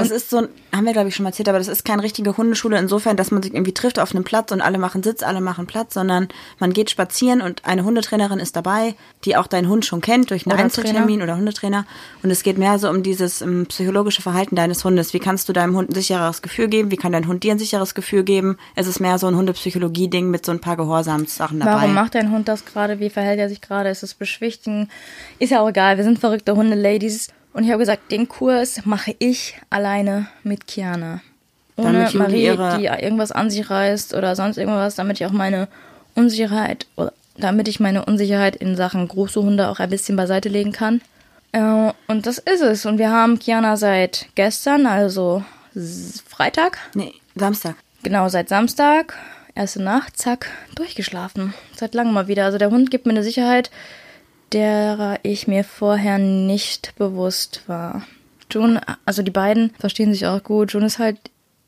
[0.00, 2.02] Das ist so, ein- haben wir glaube ich schon mal erzählt, aber das ist keine
[2.02, 5.22] richtige Hundeschule insofern, dass man sich irgendwie trifft auf einem Platz und alle machen Sitz,
[5.22, 9.68] alle machen Platz, sondern man geht spazieren und eine Hundetrainerin ist dabei, die auch deinen
[9.68, 11.84] Hund schon kennt durch einen Oder Einzeltermin oder Hundetrainer.
[12.22, 15.12] Und es geht mehr so um dieses ähm, psychologische Verhalten deines Hundes.
[15.14, 16.90] Wie kannst du deinem Hund ein sicheres Gefühl geben?
[16.90, 18.56] Wie kann dein Hund dir ein sicheres Gefühl geben?
[18.76, 21.72] Es ist mehr so ein Hundepsychologie-Ding mit so ein paar Gehorsamssachen dabei.
[21.72, 23.00] Warum macht dein Hund das gerade?
[23.00, 23.88] Wie verhält er sich gerade?
[23.90, 24.88] Ist es beschwichtigen?
[25.38, 25.96] Ist ja auch egal.
[25.96, 27.28] Wir sind verrückte Hunde-Ladies.
[27.52, 31.20] Und ich habe gesagt, den Kurs mache ich alleine mit Kiana.
[31.76, 35.32] Ohne Damit Marie, ihre- die irgendwas an sich reißt oder sonst irgendwas, damit ich auch
[35.32, 35.66] meine
[36.14, 40.72] Unsicherheit oder damit ich meine Unsicherheit in Sachen große Hunde auch ein bisschen beiseite legen
[40.72, 41.00] kann.
[41.52, 42.84] Äh, und das ist es.
[42.86, 45.42] Und wir haben Kiana seit gestern, also
[46.28, 47.76] Freitag, Nee, Samstag.
[48.02, 49.16] Genau, seit Samstag,
[49.54, 51.54] erste Nacht, zack, durchgeschlafen.
[51.76, 52.44] Seit langem mal wieder.
[52.44, 53.70] Also der Hund gibt mir eine Sicherheit,
[54.52, 58.02] derer ich mir vorher nicht bewusst war.
[58.50, 60.72] June, also die beiden verstehen sich auch gut.
[60.72, 61.18] June ist halt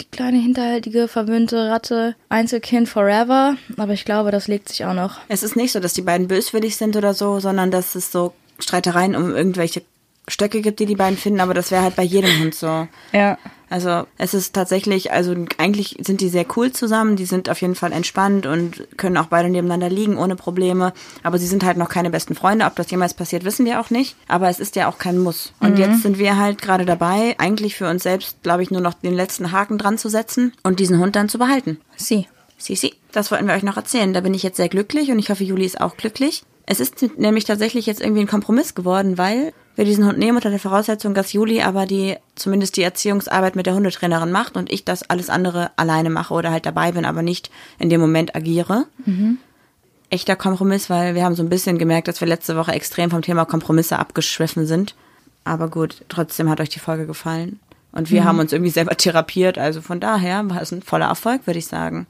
[0.00, 3.56] die kleine, hinterhältige, verwöhnte Ratte, Einzelkind forever.
[3.76, 5.20] Aber ich glaube, das legt sich auch noch.
[5.28, 8.32] Es ist nicht so, dass die beiden böswillig sind oder so, sondern dass es so
[8.58, 9.82] Streitereien um irgendwelche
[10.28, 12.86] Stöcke gibt, die die beiden finden, aber das wäre halt bei jedem Hund so.
[13.12, 13.38] Ja.
[13.68, 17.74] Also es ist tatsächlich, also eigentlich sind die sehr cool zusammen, die sind auf jeden
[17.74, 21.88] Fall entspannt und können auch beide nebeneinander liegen ohne Probleme, aber sie sind halt noch
[21.88, 22.66] keine besten Freunde.
[22.66, 25.54] Ob das jemals passiert, wissen wir auch nicht, aber es ist ja auch kein Muss.
[25.58, 28.92] Und jetzt sind wir halt gerade dabei, eigentlich für uns selbst, glaube ich, nur noch
[28.92, 31.80] den letzten Haken dran zu setzen und diesen Hund dann zu behalten.
[31.96, 32.28] Sie.
[32.58, 34.12] Sisi, das wollten wir euch noch erzählen.
[34.12, 36.44] Da bin ich jetzt sehr glücklich und ich hoffe, Juli ist auch glücklich.
[36.66, 40.50] Es ist nämlich tatsächlich jetzt irgendwie ein Kompromiss geworden, weil wir diesen Hund nehmen unter
[40.50, 44.84] der Voraussetzung, dass Juli aber die, zumindest die Erziehungsarbeit mit der Hundetrainerin macht und ich
[44.84, 48.86] das alles andere alleine mache oder halt dabei bin, aber nicht in dem Moment agiere.
[50.10, 53.22] Echter Kompromiss, weil wir haben so ein bisschen gemerkt, dass wir letzte Woche extrem vom
[53.22, 54.94] Thema Kompromisse abgeschwiffen sind.
[55.44, 57.58] Aber gut, trotzdem hat euch die Folge gefallen.
[57.92, 61.46] Und wir haben uns irgendwie selber therapiert, also von daher war es ein voller Erfolg,
[61.46, 62.06] würde ich sagen.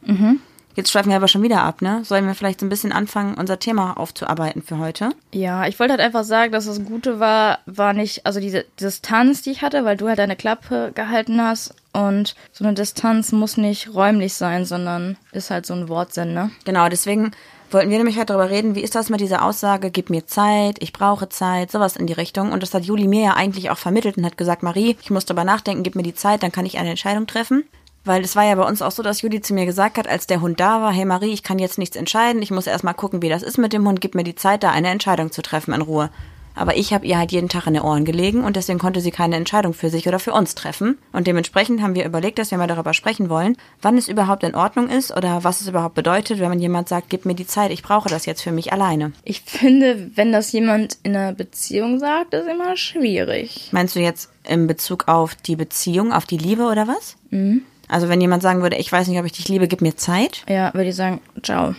[0.74, 2.02] Jetzt schweifen wir aber schon wieder ab, ne?
[2.04, 5.10] Sollen wir vielleicht so ein bisschen anfangen, unser Thema aufzuarbeiten für heute?
[5.32, 9.42] Ja, ich wollte halt einfach sagen, dass das Gute war, war nicht, also diese Distanz,
[9.42, 13.56] die ich hatte, weil du halt deine Klappe gehalten hast und so eine Distanz muss
[13.56, 16.50] nicht räumlich sein, sondern ist halt so ein Wortsinn, ne?
[16.64, 17.32] Genau, deswegen
[17.70, 20.76] wollten wir nämlich heute darüber reden, wie ist das mit dieser Aussage, gib mir Zeit,
[20.80, 22.52] ich brauche Zeit, sowas in die Richtung.
[22.52, 25.24] Und das hat Juli mir ja eigentlich auch vermittelt und hat gesagt, Marie, ich muss
[25.24, 27.64] darüber nachdenken, gib mir die Zeit, dann kann ich eine Entscheidung treffen.
[28.04, 30.26] Weil es war ja bei uns auch so, dass Juli zu mir gesagt hat, als
[30.26, 32.92] der Hund da war, hey Marie, ich kann jetzt nichts entscheiden, ich muss erst mal
[32.92, 35.42] gucken, wie das ist mit dem Hund, gib mir die Zeit, da eine Entscheidung zu
[35.42, 36.10] treffen in Ruhe.
[36.54, 39.10] Aber ich habe ihr halt jeden Tag in den Ohren gelegen und deswegen konnte sie
[39.10, 40.98] keine Entscheidung für sich oder für uns treffen.
[41.12, 44.54] Und dementsprechend haben wir überlegt, dass wir mal darüber sprechen wollen, wann es überhaupt in
[44.54, 47.70] Ordnung ist oder was es überhaupt bedeutet, wenn man jemand sagt, gib mir die Zeit,
[47.70, 49.12] ich brauche das jetzt für mich alleine.
[49.24, 53.68] Ich finde, wenn das jemand in einer Beziehung sagt, ist immer schwierig.
[53.72, 57.16] Meinst du jetzt in Bezug auf die Beziehung, auf die Liebe oder was?
[57.30, 57.62] Mhm.
[57.92, 60.44] Also wenn jemand sagen würde, ich weiß nicht, ob ich dich liebe, gib mir Zeit.
[60.48, 61.74] Ja, würde ich sagen, ciao.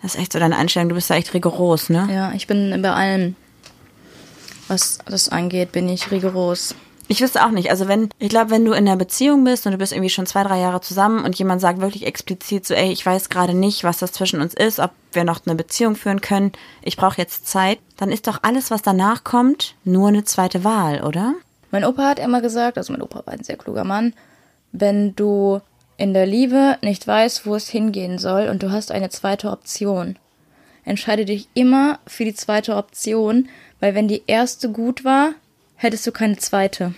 [0.00, 2.08] Das ist echt so deine Einstellung, du bist da echt rigoros, ne?
[2.12, 3.34] Ja, ich bin bei allem,
[4.68, 6.74] was das angeht, bin ich rigoros.
[7.08, 7.70] Ich wüsste auch nicht.
[7.70, 10.26] Also wenn, ich glaube, wenn du in einer Beziehung bist und du bist irgendwie schon
[10.26, 13.84] zwei, drei Jahre zusammen und jemand sagt wirklich explizit so, ey, ich weiß gerade nicht,
[13.84, 16.52] was das zwischen uns ist, ob wir noch eine Beziehung führen können,
[16.82, 21.02] ich brauche jetzt Zeit, dann ist doch alles, was danach kommt, nur eine zweite Wahl,
[21.02, 21.34] oder?
[21.70, 24.14] Mein Opa hat immer gesagt, also mein Opa war ein sehr kluger Mann,
[24.72, 25.60] wenn du
[25.96, 30.16] in der Liebe nicht weißt, wo es hingehen soll und du hast eine zweite Option,
[30.84, 33.48] entscheide dich immer für die zweite Option,
[33.80, 35.30] weil wenn die erste gut war,
[35.76, 36.94] hättest du keine zweite.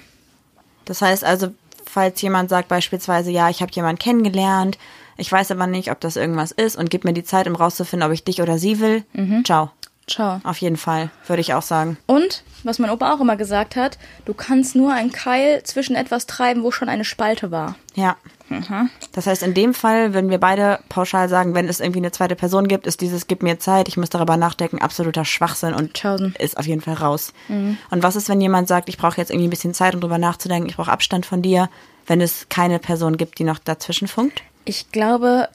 [0.85, 1.49] Das heißt also,
[1.85, 4.79] falls jemand sagt beispielsweise, ja, ich habe jemanden kennengelernt,
[5.17, 8.07] ich weiß aber nicht, ob das irgendwas ist und gib mir die Zeit, um rauszufinden,
[8.07, 9.05] ob ich dich oder sie will,
[9.45, 9.71] ciao.
[10.09, 10.41] Ciao.
[10.45, 11.99] Auf jeden Fall, würde ich auch sagen.
[12.07, 16.27] Und, was mein Opa auch immer gesagt hat, du kannst nur einen Keil zwischen etwas
[16.27, 17.77] treiben, wo schon eine Spalte war.
[17.95, 18.17] Ja.
[19.13, 22.35] Das heißt, in dem Fall würden wir beide pauschal sagen, wenn es irgendwie eine zweite
[22.35, 26.35] Person gibt, ist dieses Gib mir Zeit, ich muss darüber nachdenken, absoluter Schwachsinn und Tausend.
[26.39, 27.35] ist auf jeden Fall raus.
[27.49, 30.17] Und was ist, wenn jemand sagt, ich brauche jetzt irgendwie ein bisschen Zeit, um drüber
[30.17, 31.69] nachzudenken, ich brauche Abstand von dir,
[32.07, 34.43] wenn es keine Person gibt, die noch dazwischen funkt?
[34.65, 35.51] Ich glaube,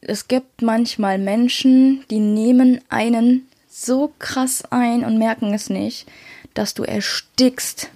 [0.00, 3.48] es gibt manchmal Menschen, die nehmen einen
[3.80, 6.06] so krass ein und merken es nicht,
[6.54, 7.90] dass du erstickst.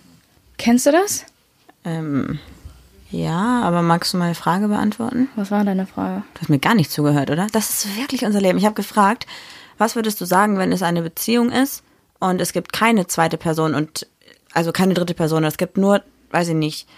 [0.57, 1.25] Kennst du das?
[1.85, 2.39] Ähm,
[3.11, 5.29] ja, aber magst du meine Frage beantworten?
[5.37, 6.23] Was war deine Frage?
[6.35, 7.49] Du hast mir gar nicht zugehört, oder?
[7.53, 8.59] Das ist wirklich unser Leben.
[8.59, 9.27] Ich habe gefragt,
[9.77, 11.83] was würdest du sagen, wenn es eine Beziehung ist
[12.19, 14.07] und es gibt keine zweite Person und
[14.53, 16.89] also keine dritte Person, es gibt nur, weiß ich nicht,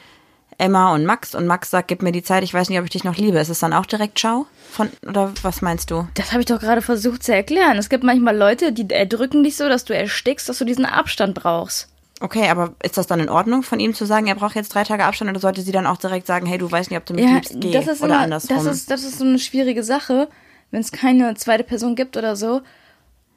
[0.59, 2.91] Emma und Max und Max sagt, gib mir die Zeit, ich weiß nicht, ob ich
[2.91, 3.39] dich noch liebe.
[3.39, 4.47] Ist es dann auch direkt Ciao?
[4.71, 6.09] Von, oder was meinst du?
[6.15, 7.77] Das habe ich doch gerade versucht zu erklären.
[7.79, 11.35] Es gibt manchmal Leute, die erdrücken dich so, dass du erstickst, dass du diesen Abstand
[11.35, 11.89] brauchst.
[12.21, 14.85] Okay, aber ist das dann in Ordnung von ihm zu sagen, er braucht jetzt drei
[14.85, 17.13] Tage Abstand oder sollte sie dann auch direkt sagen, hey, du weißt nicht, ob du
[17.13, 18.57] mich liebst, geh das ist oder immer, andersrum?
[18.57, 20.29] Das ist, das ist so eine schwierige Sache,
[20.71, 22.63] wenn es keine zweite Person gibt oder so,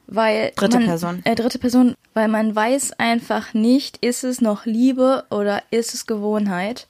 [0.06, 1.20] weil Dritte man, Person.
[1.24, 6.06] Äh, dritte Person, weil man weiß einfach nicht, ist es noch Liebe oder ist es
[6.06, 6.86] Gewohnheit.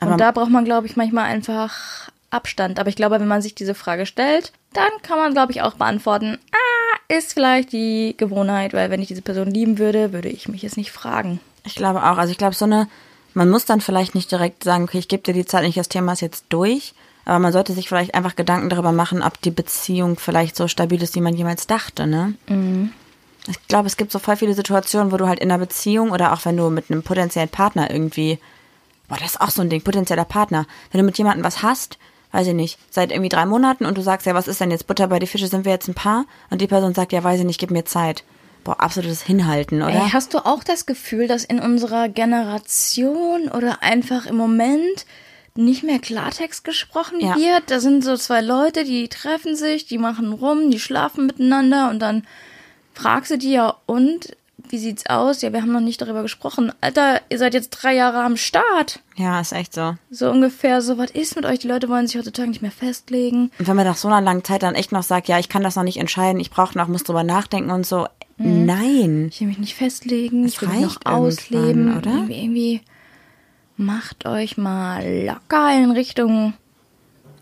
[0.00, 2.78] Aber- Und da braucht man, glaube ich, manchmal einfach Abstand.
[2.78, 5.74] Aber ich glaube, wenn man sich diese Frage stellt, dann kann man, glaube ich, auch
[5.74, 10.48] beantworten, ah, ist vielleicht die Gewohnheit, weil wenn ich diese Person lieben würde, würde ich
[10.48, 11.40] mich jetzt nicht fragen.
[11.64, 12.18] Ich glaube auch.
[12.18, 12.88] Also ich glaube, so eine,
[13.34, 15.88] man muss dann vielleicht nicht direkt sagen, okay, ich gebe dir die Zeit nicht, das
[15.88, 16.94] Thema ist jetzt durch.
[17.26, 21.02] Aber man sollte sich vielleicht einfach Gedanken darüber machen, ob die Beziehung vielleicht so stabil
[21.02, 22.34] ist, wie man jemals dachte, ne?
[23.48, 26.32] Ich glaube, es gibt so voll viele Situationen, wo du halt in einer Beziehung oder
[26.32, 28.38] auch wenn du mit einem potenziellen Partner irgendwie,
[29.10, 30.66] boah, das ist auch so ein Ding, potenzieller Partner.
[30.90, 31.98] Wenn du mit jemandem was hast,
[32.32, 34.86] weiß ich nicht, seit irgendwie drei Monaten und du sagst, ja, was ist denn jetzt
[34.86, 36.24] Butter bei die Fische, sind wir jetzt ein Paar?
[36.48, 38.22] Und die Person sagt, ja, weiß ich nicht, gib mir Zeit.
[38.62, 39.92] Boah, absolutes Hinhalten, oder?
[39.94, 45.06] Ey, hast du auch das Gefühl, dass in unserer Generation oder einfach im Moment
[45.56, 47.36] nicht mehr Klartext gesprochen Ja.
[47.36, 47.64] wird?
[47.70, 51.98] Da sind so zwei Leute, die treffen sich, die machen rum, die schlafen miteinander und
[52.00, 52.24] dann
[52.94, 54.36] fragst du die ja, und
[54.70, 55.42] wie sieht's aus?
[55.42, 56.72] Ja, wir haben noch nicht darüber gesprochen.
[56.80, 59.00] Alter, ihr seid jetzt drei Jahre am Start.
[59.16, 59.94] Ja, ist echt so.
[60.10, 61.58] So ungefähr, so was ist mit euch?
[61.58, 63.50] Die Leute wollen sich heutzutage nicht mehr festlegen.
[63.58, 65.62] Und wenn man nach so einer langen Zeit dann echt noch sagt, ja, ich kann
[65.62, 68.06] das noch nicht entscheiden, ich brauche noch, muss drüber nachdenken und so.
[68.36, 69.28] Nein.
[69.30, 71.96] Ich will mich nicht festlegen, Es ich will mich noch ausleben.
[71.96, 72.10] oder?
[72.10, 72.80] Irgendwie, irgendwie
[73.76, 76.54] macht euch mal locker in Richtung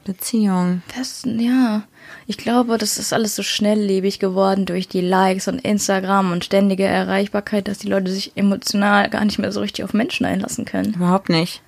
[0.09, 0.81] Beziehung.
[0.89, 1.83] Festen, ja.
[2.27, 6.85] Ich glaube, das ist alles so schnelllebig geworden durch die Likes und Instagram und ständige
[6.85, 10.95] Erreichbarkeit, dass die Leute sich emotional gar nicht mehr so richtig auf Menschen einlassen können.
[10.95, 11.61] Überhaupt nicht.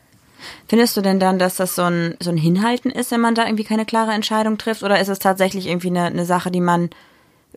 [0.69, 3.45] Findest du denn dann, dass das so ein, so ein Hinhalten ist, wenn man da
[3.45, 4.83] irgendwie keine klare Entscheidung trifft?
[4.83, 6.89] Oder ist es tatsächlich irgendwie eine, eine Sache, die man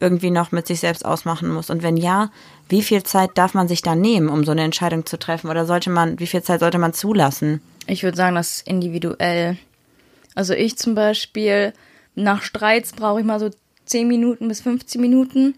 [0.01, 1.69] irgendwie noch mit sich selbst ausmachen muss?
[1.69, 2.29] Und wenn ja,
[2.67, 5.49] wie viel Zeit darf man sich da nehmen, um so eine Entscheidung zu treffen?
[5.49, 7.61] Oder sollte man, wie viel Zeit sollte man zulassen?
[7.87, 9.57] Ich würde sagen, das ist individuell.
[10.35, 11.73] Also ich zum Beispiel,
[12.15, 13.49] nach Streits brauche ich mal so
[13.85, 15.55] 10 Minuten bis 15 Minuten.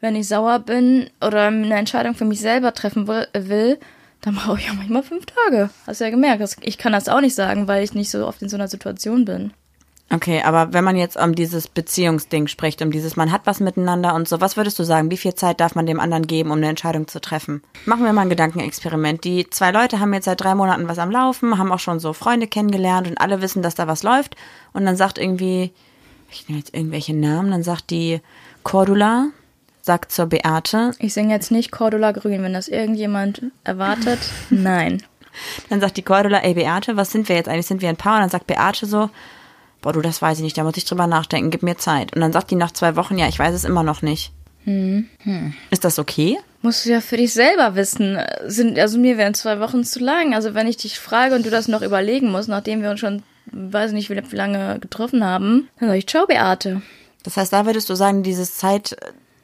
[0.00, 3.78] Wenn ich sauer bin oder eine Entscheidung für mich selber treffen will,
[4.20, 5.70] dann brauche ich auch manchmal fünf Tage.
[5.86, 6.56] Hast du ja gemerkt.
[6.62, 9.24] Ich kann das auch nicht sagen, weil ich nicht so oft in so einer Situation
[9.24, 9.52] bin.
[10.10, 14.14] Okay, aber wenn man jetzt um dieses Beziehungsding spricht, um dieses, man hat was miteinander
[14.14, 16.56] und so, was würdest du sagen, wie viel Zeit darf man dem anderen geben, um
[16.56, 17.62] eine Entscheidung zu treffen?
[17.84, 19.24] Machen wir mal ein Gedankenexperiment.
[19.24, 22.14] Die zwei Leute haben jetzt seit drei Monaten was am Laufen, haben auch schon so
[22.14, 24.34] Freunde kennengelernt und alle wissen, dass da was läuft.
[24.72, 25.72] Und dann sagt irgendwie,
[26.30, 28.20] ich nenne jetzt irgendwelche Namen, dann sagt die
[28.62, 29.26] Cordula,
[29.82, 34.18] sagt zur Beate, Ich singe jetzt nicht Cordula Grün, wenn das irgendjemand erwartet.
[34.50, 35.02] Nein.
[35.68, 37.66] dann sagt die Cordula, ey Beate, was sind wir jetzt eigentlich?
[37.66, 38.16] Sind wir ein Paar?
[38.16, 39.10] Und dann sagt Beate so,
[39.82, 42.14] boah du, das weiß ich nicht, da muss ich drüber nachdenken, gib mir Zeit.
[42.14, 44.32] Und dann sagt die nach zwei Wochen, ja, ich weiß es immer noch nicht.
[45.70, 46.38] Ist das okay?
[46.60, 48.18] Musst du ja für dich selber wissen.
[48.46, 50.34] Sind, also mir wären zwei Wochen zu lang.
[50.34, 53.22] Also wenn ich dich frage und du das noch überlegen musst, nachdem wir uns schon,
[53.52, 56.82] weiß nicht, wie lange getroffen haben, dann sag ich, ciao, Beate.
[57.22, 58.96] Das heißt, da würdest du sagen, dieses Zeit,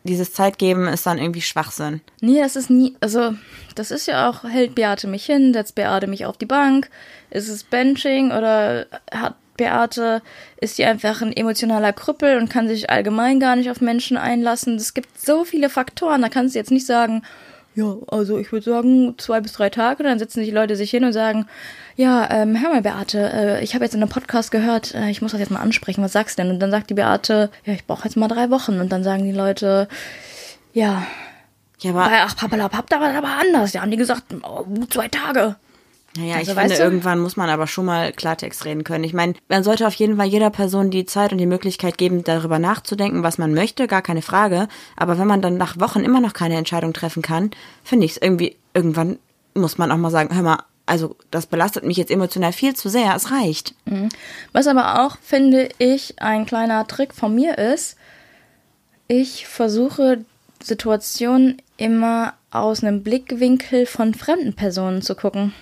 [0.03, 2.03] dieses Zeitgeben ist dann irgendwie Schwachsinn.
[2.21, 3.35] Nee, das ist nie, also
[3.75, 6.91] das ist ja auch, hält Beate mich hin, setzt Beate mich auf die Bank,
[7.31, 10.23] ist es Benching oder hat Beate,
[10.61, 14.77] ist die einfach ein emotionaler Krüppel und kann sich allgemein gar nicht auf Menschen einlassen.
[14.77, 17.23] Es gibt so viele Faktoren, da kannst du jetzt nicht sagen,
[17.77, 21.05] ja, also ich würde sagen zwei bis drei Tage, dann sitzen die Leute sich hin
[21.05, 21.47] und sagen,
[21.97, 25.23] ja, ähm, hör mal Beate, äh, ich habe jetzt in einem Podcast gehört, äh, ich
[25.23, 26.53] muss das jetzt mal ansprechen, was sagst du denn?
[26.53, 28.81] Und dann sagt die Beate, ja, ich brauche jetzt mal drei Wochen.
[28.81, 29.89] Und dann sagen die Leute,
[30.73, 31.05] ja,
[31.81, 33.73] Ja, aber Ach, Papalapap, da war das aber anders.
[33.73, 35.57] Da haben die gesagt, oh, zwei Tage.
[36.17, 36.83] Naja, Also, ich finde, du?
[36.83, 39.05] irgendwann muss man aber schon mal Klartext reden können.
[39.05, 42.23] Ich meine, man sollte auf jeden Fall jeder Person die Zeit und die Möglichkeit geben,
[42.23, 44.69] darüber nachzudenken, was man möchte, gar keine Frage.
[44.97, 47.51] Aber wenn man dann nach Wochen immer noch keine Entscheidung treffen kann,
[47.83, 49.19] finde ich es irgendwie, irgendwann
[49.55, 52.89] muss man auch mal sagen, hör mal, also das belastet mich jetzt emotional viel zu
[52.89, 53.75] sehr, es reicht.
[54.53, 57.97] Was aber auch, finde ich, ein kleiner Trick von mir ist,
[59.09, 60.25] ich versuche
[60.63, 65.53] Situationen immer aus einem Blickwinkel von fremden Personen zu gucken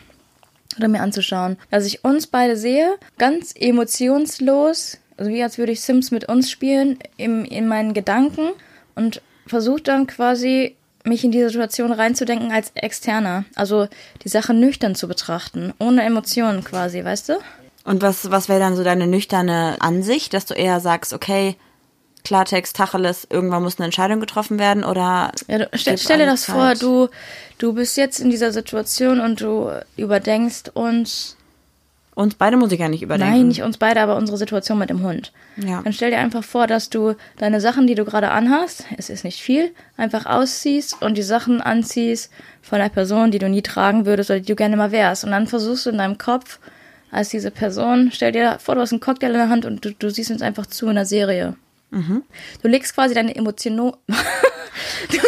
[0.76, 1.56] oder mir anzuschauen.
[1.70, 6.50] Dass ich uns beide sehe, ganz emotionslos, also wie als würde ich Sims mit uns
[6.50, 8.50] spielen, im, in meinen Gedanken
[8.94, 13.44] und versuche dann quasi mich in die Situation reinzudenken als Externer.
[13.54, 13.88] Also
[14.24, 17.32] die Sache nüchtern zu betrachten, ohne Emotionen quasi, weißt du?
[17.84, 21.56] Und was, was wäre dann so deine nüchterne Ansicht, dass du eher sagst, okay,
[22.24, 26.68] Klartext, Tacheles, irgendwann muss eine Entscheidung getroffen werden oder Ja, stell, stell dir das vor,
[26.68, 26.82] Zeit?
[26.82, 27.08] du,
[27.58, 31.36] du bist jetzt in dieser Situation und du überdenkst uns,
[32.14, 33.32] uns beide muss ich ja nicht überdenken.
[33.34, 35.32] nein, nicht uns beide, aber unsere Situation mit dem Hund.
[35.56, 35.80] Ja.
[35.82, 39.24] Dann stell dir einfach vor, dass du deine Sachen, die du gerade anhast, es ist
[39.24, 42.30] nicht viel, einfach ausziehst und die Sachen anziehst
[42.60, 45.24] von einer Person, die du nie tragen würdest oder die du gerne mal wärst.
[45.24, 46.58] Und dann versuchst du in deinem Kopf,
[47.10, 49.92] als diese Person, stell dir vor, du hast einen Cocktail in der Hand und du,
[49.92, 51.56] du siehst uns einfach zu in einer Serie.
[52.62, 53.92] Du legst quasi deine Emotionen.
[54.08, 55.18] du,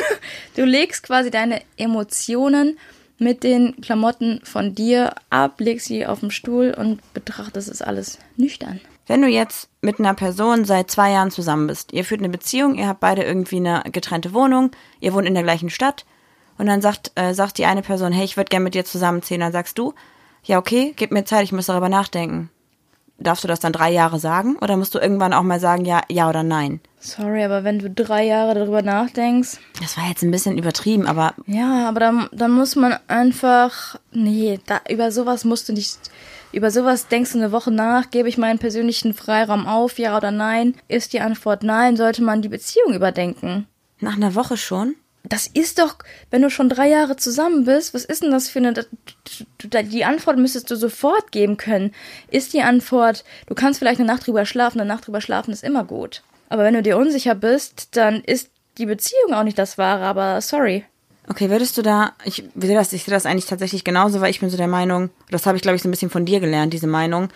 [0.57, 2.79] du legst quasi deine Emotionen
[3.19, 8.19] mit den Klamotten von dir ab, legst sie auf den Stuhl und betrachtest es alles
[8.37, 8.81] nüchtern.
[9.07, 12.75] Wenn du jetzt mit einer Person seit zwei Jahren zusammen bist, ihr führt eine Beziehung,
[12.77, 16.07] ihr habt beide irgendwie eine getrennte Wohnung, ihr wohnt in der gleichen Stadt
[16.57, 19.41] und dann sagt, äh, sagt die eine Person, hey, ich würde gerne mit dir zusammenziehen,
[19.41, 19.93] dann sagst du,
[20.43, 22.51] ja okay, gib mir Zeit, ich muss darüber nachdenken.
[23.19, 26.03] Darfst du das dann drei Jahre sagen oder musst du irgendwann auch mal sagen, ja,
[26.11, 26.81] ja oder nein?
[26.99, 31.35] Sorry, aber wenn du drei Jahre darüber nachdenkst, Das war jetzt ein bisschen übertrieben, aber
[31.47, 35.99] ja, aber dann, dann muss man einfach, nee, da, über sowas musst du nicht,
[36.53, 40.31] über sowas denkst du eine Woche nach, gebe ich meinen persönlichen Freiraum auf, ja oder
[40.31, 40.75] nein?
[40.89, 43.67] Ist die Antwort nein, sollte man die Beziehung überdenken.
[44.01, 44.97] nach einer Woche schon?
[45.27, 45.97] Das ist doch,
[46.31, 48.87] wenn du schon drei Jahre zusammen bist, was ist denn das für eine.
[49.63, 51.95] Die Antwort müsstest du sofort geben können.
[52.31, 55.65] Ist die Antwort, du kannst vielleicht eine Nacht drüber schlafen, eine Nacht drüber schlafen ist
[55.65, 56.23] immer gut.
[56.51, 60.41] Aber wenn du dir unsicher bist, dann ist die Beziehung auch nicht das Wahre, aber
[60.43, 60.85] sorry.
[61.27, 64.41] Okay, würdest du da, ich sehe das, ich sehe das eigentlich tatsächlich genauso, weil ich
[64.41, 66.75] bin so der Meinung, das habe ich glaube ich so ein bisschen von dir gelernt,
[66.75, 67.31] diese Meinung,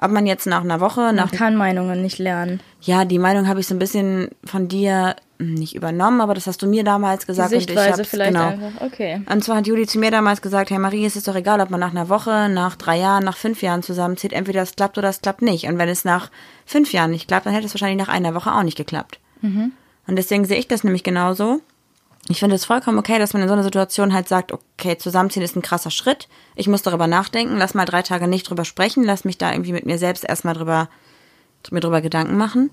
[0.00, 2.60] ob man jetzt nach einer Woche, nach Man kann Meinungen nicht lernen.
[2.80, 6.46] Ja, die Meinung habe ich so ein bisschen von dir hm, nicht übernommen, aber das
[6.46, 8.48] hast du mir damals Die gesagt und ich Sichtweise vielleicht genau.
[8.48, 8.80] einfach.
[8.80, 9.22] Okay.
[9.30, 11.70] Und zwar hat Juli zu mir damals gesagt, hey Marie, es ist doch egal, ob
[11.70, 15.10] man nach einer Woche, nach drei Jahren, nach fünf Jahren zusammenzieht, entweder es klappt oder
[15.10, 15.66] es klappt nicht.
[15.66, 16.30] Und wenn es nach
[16.64, 19.20] fünf Jahren nicht klappt, dann hätte es wahrscheinlich nach einer Woche auch nicht geklappt.
[20.06, 21.60] Und deswegen sehe ich das nämlich genauso.
[22.28, 25.42] Ich finde es vollkommen okay, dass man in so einer Situation halt sagt, okay, zusammenziehen
[25.42, 26.28] ist ein krasser Schritt.
[26.54, 29.72] Ich muss darüber nachdenken, lass mal drei Tage nicht drüber sprechen, lass mich da irgendwie
[29.72, 30.88] mit mir selbst erstmal drüber,
[31.70, 32.70] mir drüber Gedanken machen.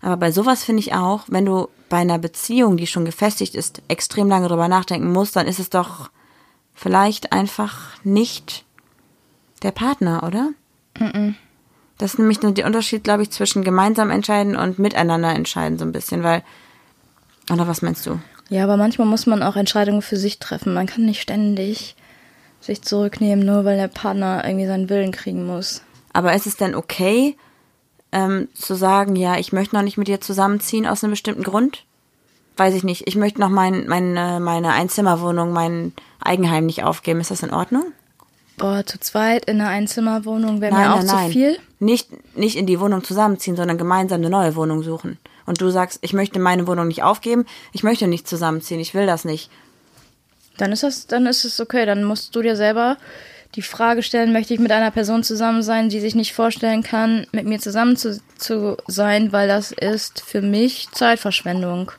[0.00, 3.82] Aber bei sowas finde ich auch, wenn du bei einer Beziehung, die schon gefestigt ist,
[3.88, 6.10] extrem lange drüber nachdenken musst, dann ist es doch
[6.74, 8.64] vielleicht einfach nicht
[9.62, 10.50] der Partner, oder?
[11.98, 15.84] Das ist nämlich nur der Unterschied, glaube ich, zwischen gemeinsam entscheiden und miteinander entscheiden, so
[15.84, 16.42] ein bisschen, weil.
[17.50, 18.20] Oder was meinst du?
[18.48, 20.74] Ja, aber manchmal muss man auch Entscheidungen für sich treffen.
[20.74, 21.96] Man kann nicht ständig
[22.60, 25.82] sich zurücknehmen, nur weil der Partner irgendwie seinen Willen kriegen muss.
[26.12, 27.36] Aber ist es denn okay,
[28.12, 31.84] ähm, zu sagen, ja, ich möchte noch nicht mit dir zusammenziehen aus einem bestimmten Grund?
[32.56, 33.06] Weiß ich nicht.
[33.06, 37.20] Ich möchte noch mein, mein, äh, meine Einzimmerwohnung, mein Eigenheim nicht aufgeben.
[37.20, 37.92] Ist das in Ordnung?
[38.56, 41.58] Boah, zu zweit in einer Einzimmerwohnung wäre mir auch zu viel.
[41.78, 45.18] Nicht, nicht in die Wohnung zusammenziehen, sondern gemeinsam eine neue Wohnung suchen.
[45.46, 49.06] Und du sagst, ich möchte meine Wohnung nicht aufgeben, ich möchte nicht zusammenziehen, ich will
[49.06, 49.50] das nicht.
[50.58, 51.86] Dann ist das, dann ist es okay.
[51.86, 52.96] Dann musst du dir selber
[53.54, 57.26] die Frage stellen, möchte ich mit einer Person zusammen sein, die sich nicht vorstellen kann,
[57.32, 61.92] mit mir zusammen zu, zu sein, weil das ist für mich Zeitverschwendung.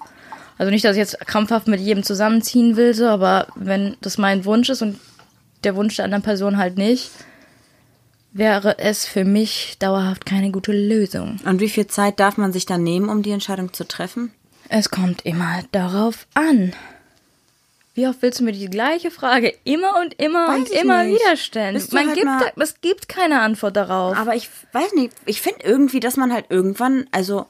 [0.58, 4.46] Also nicht, dass ich jetzt krampfhaft mit jedem zusammenziehen will, so, aber wenn das mein
[4.46, 5.00] Wunsch ist und
[5.64, 7.10] der Wunsch der anderen Person halt nicht,
[8.34, 11.40] wäre es für mich dauerhaft keine gute Lösung.
[11.46, 14.32] Und wie viel Zeit darf man sich dann nehmen, um die Entscheidung zu treffen?
[14.70, 16.74] Es kommt immer darauf an.
[17.94, 21.20] Wie oft willst du mir die gleiche Frage immer und immer Weiß und immer nicht.
[21.20, 21.82] wieder stellen?
[21.92, 24.16] Man halt gibt, mal- es gibt keine Antwort darauf.
[24.18, 27.48] Aber ich weiß nicht, ich finde irgendwie, dass man halt irgendwann, also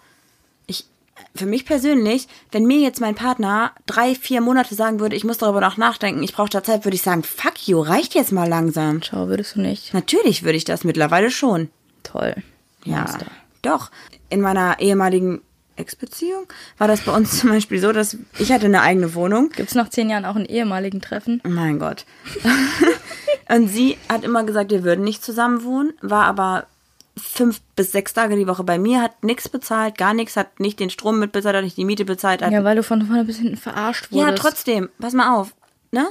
[1.35, 5.37] für mich persönlich, wenn mir jetzt mein Partner drei, vier Monate sagen würde, ich muss
[5.37, 8.47] darüber noch nachdenken, ich brauche da Zeit, würde ich sagen, fuck you, reicht jetzt mal
[8.47, 9.01] langsam.
[9.03, 9.93] Schau, würdest du nicht.
[9.93, 11.69] Natürlich würde ich das mittlerweile schon.
[12.03, 12.35] Toll.
[12.83, 13.27] Ja, Monster.
[13.61, 13.91] doch.
[14.29, 15.41] In meiner ehemaligen
[15.75, 19.49] Ex-Beziehung war das bei uns zum Beispiel so, dass ich hatte eine eigene Wohnung.
[19.49, 21.41] Gibt es nach zehn Jahren auch einen ehemaligen Treffen?
[21.43, 22.05] Mein Gott.
[23.49, 26.67] Und sie hat immer gesagt, wir würden nicht zusammen wohnen, war aber
[27.17, 30.79] fünf bis sechs Tage die Woche bei mir, hat nichts bezahlt, gar nichts, hat nicht
[30.79, 32.41] den Strom mitbezahlt, hat nicht die Miete bezahlt.
[32.41, 34.41] Ja, weil du von vorne bis hinten verarscht ja, wurdest.
[34.41, 35.53] trotzdem, pass mal auf,
[35.91, 36.07] ne?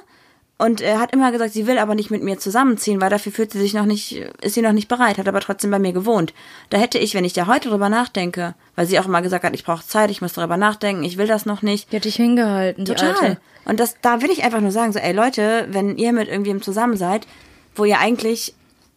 [0.59, 3.53] Und er hat immer gesagt, sie will aber nicht mit mir zusammenziehen, weil dafür fühlt
[3.53, 6.33] sie sich noch nicht, ist sie noch nicht bereit, hat aber trotzdem bei mir gewohnt.
[6.71, 9.55] Da hätte ich, wenn ich da heute drüber nachdenke, weil sie auch immer gesagt hat,
[9.55, 11.93] ich brauche Zeit, ich muss darüber nachdenken, ich will das noch nicht.
[11.93, 13.15] Die hat dich hingehalten, die Total.
[13.15, 13.39] Alte.
[13.67, 16.63] Und das, da will ich einfach nur sagen, so, ey Leute, wenn ihr mit irgendwem
[16.63, 17.27] zusammen seid,
[17.75, 18.55] wo ihr eigentlich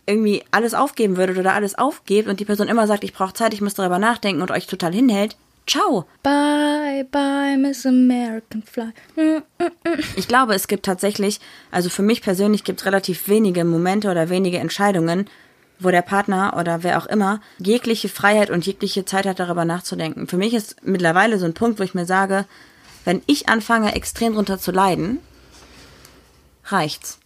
[0.10, 3.54] irgendwie alles aufgeben würdet oder alles aufgebt und die Person immer sagt, ich brauche Zeit,
[3.54, 6.06] ich muss darüber nachdenken und euch total hinhält, ciao.
[6.24, 8.92] Bye, bye, Miss American Fly.
[10.16, 11.40] Ich glaube, es gibt tatsächlich,
[11.72, 15.30] also für mich persönlich gibt es relativ wenige Momente oder wenige Entscheidungen,
[15.80, 20.28] wo der Partner oder wer auch immer jegliche Freiheit und jegliche Zeit hat, darüber nachzudenken.
[20.28, 22.46] Für mich ist mittlerweile so ein Punkt, wo ich mir sage,
[23.06, 25.20] wenn ich anfange, extrem drunter zu leiden,
[26.66, 27.19] reicht's.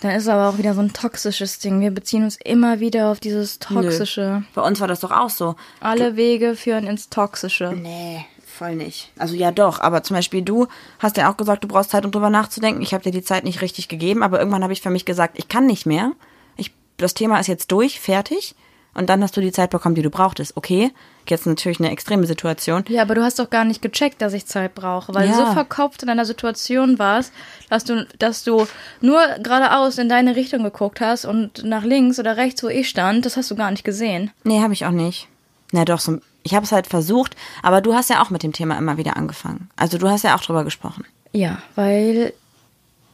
[0.00, 1.80] Dann ist aber auch wieder so ein toxisches Ding.
[1.80, 4.38] Wir beziehen uns immer wieder auf dieses Toxische.
[4.40, 4.46] Nö.
[4.54, 5.56] Bei uns war das doch auch so.
[5.80, 7.74] Alle Wege führen ins Toxische.
[7.76, 9.12] Nee, voll nicht.
[9.18, 12.10] Also ja doch, aber zum Beispiel du hast ja auch gesagt, du brauchst Zeit, um
[12.10, 12.80] drüber nachzudenken.
[12.80, 15.38] Ich habe dir die Zeit nicht richtig gegeben, aber irgendwann habe ich für mich gesagt,
[15.38, 16.12] ich kann nicht mehr.
[16.56, 18.54] Ich, das Thema ist jetzt durch, fertig.
[19.00, 20.56] Und dann hast du die Zeit bekommen, die du brauchtest.
[20.56, 20.92] Okay,
[21.28, 22.84] jetzt natürlich eine extreme Situation.
[22.88, 25.46] Ja, aber du hast doch gar nicht gecheckt, dass ich Zeit brauche, weil du Ja.
[25.46, 27.32] so verkopft in einer Situation warst,
[27.68, 28.66] dass du, dass du
[29.00, 33.24] nur geradeaus in deine Richtung geguckt hast und nach links oder rechts, wo ich stand,
[33.26, 34.30] das hast du gar nicht gesehen.
[34.44, 35.28] Nee, habe ich auch nicht.
[35.72, 38.52] Na doch, so, ich habe es halt versucht, aber du hast ja auch mit dem
[38.52, 39.70] Thema immer wieder angefangen.
[39.76, 41.04] Also du hast ja auch drüber gesprochen.
[41.32, 42.32] Ja, weil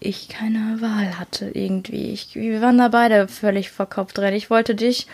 [0.00, 2.12] ich keine Wahl hatte irgendwie.
[2.12, 4.34] Ich, wir waren da beide völlig verkopft drin.
[4.34, 5.06] Ich wollte dich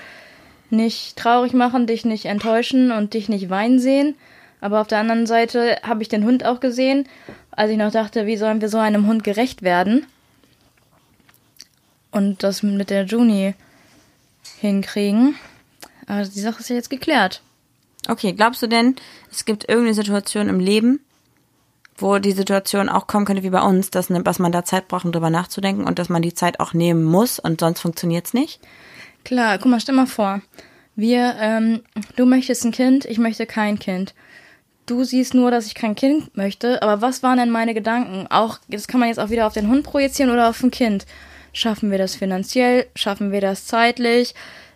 [0.72, 4.16] nicht traurig machen, dich nicht enttäuschen und dich nicht weinen sehen.
[4.60, 7.08] Aber auf der anderen Seite habe ich den Hund auch gesehen,
[7.50, 10.06] als ich noch dachte, wie sollen wir so einem Hund gerecht werden?
[12.10, 13.54] Und das mit der Juni
[14.60, 15.34] hinkriegen.
[16.06, 17.42] Aber die Sache ist ja jetzt geklärt.
[18.08, 18.96] Okay, glaubst du denn,
[19.30, 21.00] es gibt irgendeine Situation im Leben,
[21.96, 24.88] wo die Situation auch kommen könnte wie bei uns, dass, ne- dass man da Zeit
[24.88, 28.34] braucht, um drüber nachzudenken und dass man die Zeit auch nehmen muss und sonst funktioniert's
[28.34, 28.60] nicht?
[29.24, 30.40] Klar, guck mal, stell mal vor.
[30.96, 31.82] Wir, ähm,
[32.16, 34.14] du möchtest ein Kind, ich möchte kein Kind.
[34.86, 38.26] Du siehst nur, dass ich kein Kind möchte, aber was waren denn meine Gedanken?
[38.28, 41.06] Auch, das kann man jetzt auch wieder auf den Hund projizieren oder auf ein Kind.
[41.52, 42.86] Schaffen wir das finanziell?
[42.96, 44.34] Schaffen wir das zeitlich?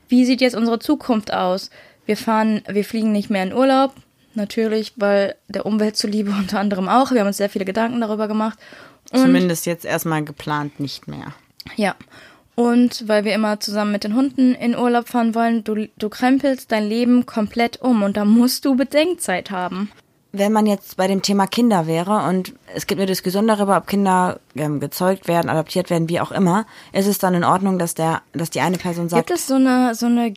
[0.08, 1.70] Wie sieht jetzt unsere Zukunft aus?
[2.06, 3.94] Wir fahren, wir fliegen nicht mehr in Urlaub.
[4.34, 7.10] Natürlich, weil der Umwelt zuliebe unter anderem auch.
[7.10, 8.58] Wir haben uns sehr viele Gedanken darüber gemacht.
[9.12, 11.34] Und Zumindest jetzt erstmal geplant nicht mehr.
[11.76, 11.94] ja.
[12.56, 16.72] Und weil wir immer zusammen mit den Hunden in Urlaub fahren wollen, du, du krempelst
[16.72, 19.92] dein Leben komplett um und da musst du Bedenkzeit haben.
[20.32, 23.86] Wenn man jetzt bei dem Thema Kinder wäre und es gibt eine Diskussion darüber, ob
[23.86, 27.94] Kinder ähm, gezeugt werden, adoptiert werden, wie auch immer, ist es dann in Ordnung, dass
[27.94, 30.32] der, dass die eine Person sagt, Gibt es so eine, so eine,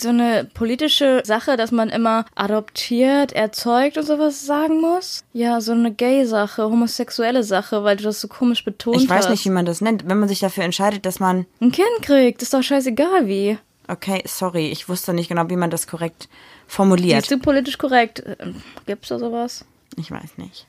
[0.00, 5.24] so eine politische Sache, dass man immer adoptiert, erzeugt und sowas sagen muss?
[5.32, 9.30] Ja, so eine Gay-Sache, homosexuelle Sache, weil du das so komisch betont ich weiß hast.
[9.30, 12.42] nicht, wie man das nennt, wenn man sich dafür entscheidet, dass man Ein Kind kriegt,
[12.42, 13.58] ist doch scheißegal wie.
[13.88, 16.28] Okay, sorry, ich wusste nicht genau, wie man das korrekt
[16.66, 17.22] formuliert.
[17.22, 18.22] Siehst du politisch korrekt?
[18.40, 19.64] Ähm, Gibt's da sowas?
[19.96, 20.66] Ich weiß nicht.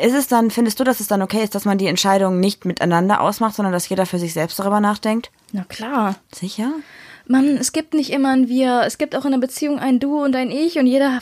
[0.00, 2.64] Ist es dann, findest du, dass es dann okay ist, dass man die Entscheidung nicht
[2.64, 5.32] miteinander ausmacht, sondern dass jeder für sich selbst darüber nachdenkt?
[5.50, 6.14] Na klar.
[6.32, 6.72] Sicher?
[7.32, 8.82] Mann, es gibt nicht immer ein Wir.
[8.86, 11.20] Es gibt auch in einer Beziehung ein Du und ein Ich und jeder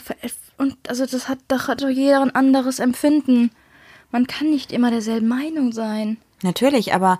[0.57, 3.49] und also das hat doch, hat doch jeder ein anderes Empfinden.
[4.11, 6.17] Man kann nicht immer derselben Meinung sein.
[6.43, 7.19] Natürlich, aber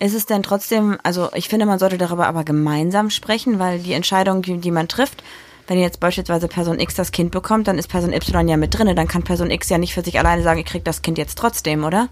[0.00, 3.92] ist es denn trotzdem, also ich finde, man sollte darüber aber gemeinsam sprechen, weil die
[3.92, 5.22] Entscheidung, die, die man trifft,
[5.68, 8.94] wenn jetzt beispielsweise Person X das Kind bekommt, dann ist Person Y ja mit drinne.
[8.94, 11.36] Dann kann Person X ja nicht für sich alleine sagen, ich krieg das Kind jetzt
[11.36, 12.08] trotzdem, oder?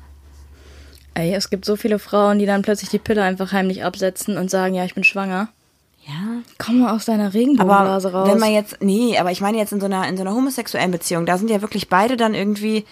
[1.15, 4.51] Ey, es gibt so viele Frauen, die dann plötzlich die Pille einfach heimlich absetzen und
[4.51, 5.49] sagen, ja, ich bin schwanger.
[6.09, 6.43] Ja.
[6.57, 8.29] Komm mal aus deiner Regenbogenblase raus.
[8.31, 10.91] wenn man jetzt, nee, aber ich meine jetzt in so einer, in so einer homosexuellen
[10.91, 12.87] Beziehung, da sind ja wirklich beide dann irgendwie,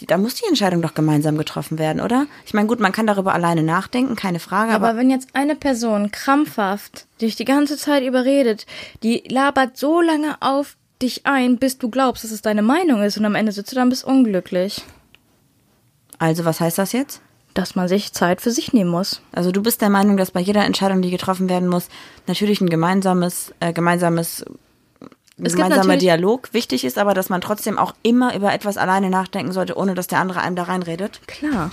[0.00, 2.26] die, da muss die Entscheidung doch gemeinsam getroffen werden, oder?
[2.44, 5.56] Ich meine, gut, man kann darüber alleine nachdenken, keine Frage, aber, Aber wenn jetzt eine
[5.56, 8.66] Person krampfhaft dich die ganze Zeit überredet,
[9.02, 13.16] die labert so lange auf dich ein, bis du glaubst, dass es deine Meinung ist
[13.16, 14.82] und am Ende sitzt du dann bist unglücklich.
[16.18, 17.22] also was heißt das jetzt?
[17.58, 19.20] Dass man sich Zeit für sich nehmen muss.
[19.32, 21.88] Also du bist der Meinung, dass bei jeder Entscheidung, die getroffen werden muss,
[22.28, 24.44] natürlich ein gemeinsames, äh, gemeinsames,
[25.42, 29.50] Es gemeinsamer Dialog wichtig ist, aber dass man trotzdem auch immer über etwas alleine nachdenken
[29.50, 31.20] sollte, ohne dass der andere einem da reinredet.
[31.26, 31.72] Klar.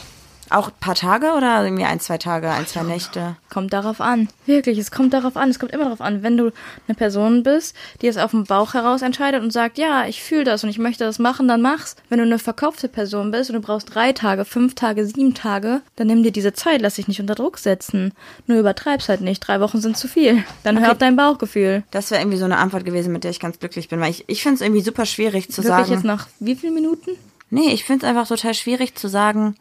[0.50, 3.36] Auch ein paar Tage oder irgendwie ein, zwei Tage, ein, zwei Nächte?
[3.50, 4.30] Kommt darauf an.
[4.46, 5.50] Wirklich, es kommt darauf an.
[5.50, 6.22] Es kommt immer darauf an.
[6.24, 6.52] Wenn du
[6.88, 10.44] eine Person bist, die es auf dem Bauch heraus entscheidet und sagt, ja, ich fühle
[10.44, 11.96] das und ich möchte das machen, dann mach's.
[12.10, 15.82] Wenn du eine verkaufte Person bist und du brauchst drei Tage, fünf Tage, sieben Tage,
[15.96, 18.14] dann nimm dir diese Zeit, lass dich nicht unter Druck setzen.
[18.46, 19.40] Nur übertreib's halt nicht.
[19.40, 20.44] Drei Wochen sind zu viel.
[20.64, 21.84] Dann hör auf dein Bauchgefühl.
[21.92, 24.26] Das wäre irgendwie so eine Antwort gewesen, mit der ich ganz glücklich bin, weil ich,
[24.28, 25.92] ich finde es irgendwie super schwierig zu Wirklich sagen.
[25.92, 27.12] jetzt nach wie vielen Minuten?
[27.50, 29.56] Nee, ich finde es einfach total schwierig zu sagen,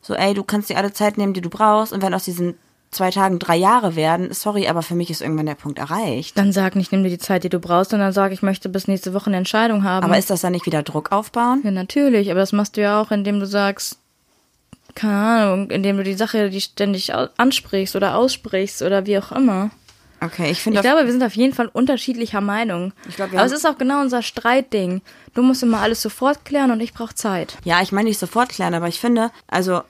[0.00, 2.54] so, ey, du kannst dir alle Zeit nehmen, die du brauchst, und wenn aus diesen
[2.90, 6.38] zwei Tagen drei Jahre werden, sorry, aber für mich ist irgendwann der Punkt erreicht.
[6.38, 8.88] Dann sag nicht, nimm dir die Zeit, die du brauchst, sondern sag, ich möchte bis
[8.88, 10.04] nächste Woche eine Entscheidung haben.
[10.04, 11.60] Aber ist das dann nicht wieder Druck aufbauen?
[11.64, 13.98] Ja, natürlich, aber das machst du ja auch, indem du sagst,
[14.94, 19.70] keine Ahnung, indem du die Sache, die ständig ansprichst oder aussprichst oder wie auch immer.
[20.20, 22.92] Okay, ich finde Ich glaube, wir sind auf jeden Fall unterschiedlicher Meinung.
[23.08, 25.02] Ich glaube, wir aber es ist auch genau unser Streitding.
[25.34, 27.56] Du musst immer alles sofort klären und ich brauche Zeit.
[27.64, 29.82] Ja, ich meine nicht sofort klären, aber ich finde, also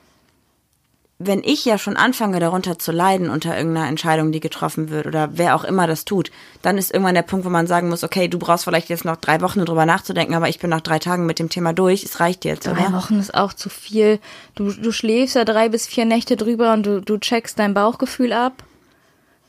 [1.21, 5.31] wenn ich ja schon anfange, darunter zu leiden unter irgendeiner Entscheidung, die getroffen wird oder
[5.33, 8.29] wer auch immer das tut, dann ist irgendwann der Punkt, wo man sagen muss, okay,
[8.29, 11.25] du brauchst vielleicht jetzt noch drei Wochen drüber nachzudenken, aber ich bin nach drei Tagen
[11.25, 12.93] mit dem Thema durch, es reicht jetzt, Drei oder?
[12.93, 14.19] Wochen ist auch zu viel.
[14.55, 18.31] Du, du schläfst ja drei bis vier Nächte drüber und du, du checkst dein Bauchgefühl
[18.31, 18.63] ab.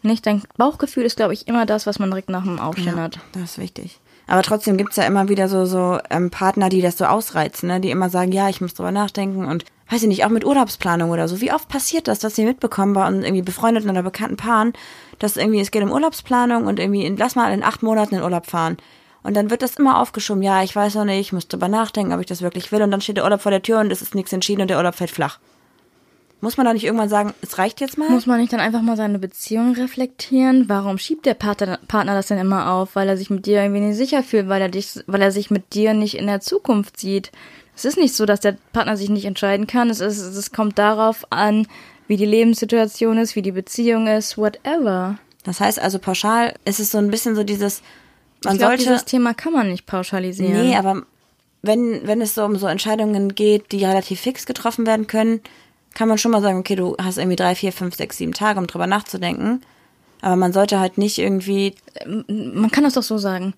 [0.03, 0.27] Nicht?
[0.27, 3.19] Dein Bauchgefühl ist, glaube ich, immer das, was man direkt nach dem Aufstehen Ja, hat.
[3.33, 4.01] das ist wichtig.
[4.27, 7.81] Aber trotzdem gibt's ja immer wieder so, so ähm, Partner, die das so ausreizen, ne?
[7.81, 11.11] die immer sagen, ja, ich muss drüber nachdenken und weiß ich nicht, auch mit Urlaubsplanung
[11.11, 11.41] oder so.
[11.41, 14.73] Wie oft passiert das, dass sie mitbekommen bei uns irgendwie befreundeten oder bekannten Paaren,
[15.19, 18.23] dass irgendwie, es geht um Urlaubsplanung und irgendwie, in, lass mal in acht Monaten in
[18.23, 18.77] Urlaub fahren.
[19.25, 22.13] Und dann wird das immer aufgeschoben, ja, ich weiß noch nicht, ich muss drüber nachdenken,
[22.13, 22.83] ob ich das wirklich will.
[22.83, 24.77] Und dann steht der Urlaub vor der Tür und es ist nichts entschieden und der
[24.79, 25.41] Urlaub fällt flach.
[26.43, 28.09] Muss man da nicht irgendwann sagen, es reicht jetzt mal?
[28.09, 30.69] Muss man nicht dann einfach mal seine Beziehung reflektieren?
[30.69, 32.97] Warum schiebt der Partner, Partner das denn immer auf?
[32.97, 35.51] Weil er sich mit dir irgendwie nicht sicher fühlt, weil er dich, weil er sich
[35.51, 37.31] mit dir nicht in der Zukunft sieht.
[37.77, 39.91] Es ist nicht so, dass der Partner sich nicht entscheiden kann.
[39.91, 41.67] Es ist, es kommt darauf an,
[42.09, 45.19] wie die Lebenssituation ist, wie die Beziehung ist, whatever.
[45.45, 47.83] Das heißt also pauschal ist es so ein bisschen so dieses,
[48.45, 48.85] man ich glaube, sollte.
[48.85, 50.69] dieses Thema kann man nicht pauschalisieren.
[50.69, 51.03] Nee, aber
[51.63, 55.41] wenn, wenn es so um so Entscheidungen geht, die relativ fix getroffen werden können,
[55.95, 58.59] kann man schon mal sagen, okay, du hast irgendwie drei, vier, fünf, sechs, sieben Tage,
[58.59, 59.63] um drüber nachzudenken.
[60.21, 61.75] Aber man sollte halt nicht irgendwie,
[62.07, 63.55] man kann das doch so sagen.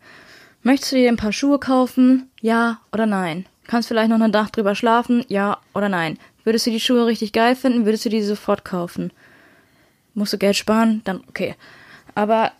[0.63, 2.31] Möchtest du dir ein paar Schuhe kaufen?
[2.41, 3.47] Ja oder nein?
[3.67, 5.25] Kannst vielleicht noch eine Nacht drüber schlafen?
[5.29, 6.19] Ja oder nein?
[6.45, 7.85] Würdest du die Schuhe richtig geil finden?
[7.85, 9.13] Würdest du die sofort kaufen?
[10.15, 11.01] Musst du Geld sparen?
[11.05, 11.57] Dann okay.
[12.15, 12.53] Aber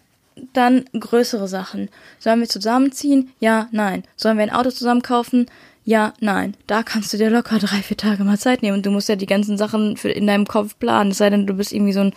[0.53, 1.91] dann größere Sachen.
[2.19, 3.33] Sollen wir zusammenziehen?
[3.39, 4.05] Ja, nein.
[4.17, 5.47] Sollen wir ein Auto zusammen kaufen?
[5.85, 6.55] Ja, nein.
[6.67, 8.77] Da kannst du dir locker drei, vier Tage mal Zeit nehmen.
[8.77, 11.11] Und du musst ja die ganzen Sachen für in deinem Kopf planen.
[11.11, 12.13] Es sei denn, du bist irgendwie so ein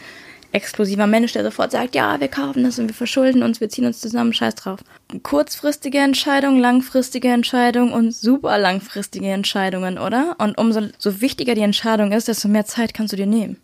[0.52, 3.86] exklusiver Mensch, der sofort sagt, ja, wir kaufen das und wir verschulden uns, wir ziehen
[3.86, 4.80] uns zusammen, scheiß drauf.
[5.22, 10.38] Kurzfristige Entscheidung, langfristige Entscheidung und super langfristige Entscheidungen, oder?
[10.40, 13.58] Und umso so wichtiger die Entscheidung ist, desto mehr Zeit kannst du dir nehmen.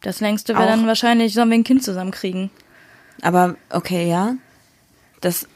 [0.00, 2.50] Das längste wäre dann wahrscheinlich, sollen wir ein Kind zusammenkriegen.
[3.22, 4.34] aber okay, ja.
[5.20, 5.46] Das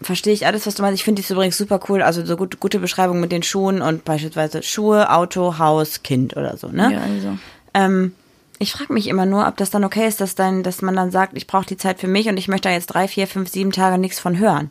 [0.00, 1.00] verstehe ich alles, was du meinst.
[1.00, 2.02] Ich finde dies übrigens super cool.
[2.02, 6.56] Also so gut, gute Beschreibung mit den Schuhen und beispielsweise Schuhe, Auto, Haus, Kind oder
[6.56, 6.92] so, ne?
[6.92, 7.38] Ja, also.
[7.74, 8.12] Ähm,
[8.58, 11.10] ich frage mich immer nur, ob das dann okay ist, dass, dann, dass man dann
[11.10, 13.48] sagt, ich brauche die Zeit für mich und ich möchte da jetzt drei, vier, fünf,
[13.48, 14.70] sieben Tage nichts von hören.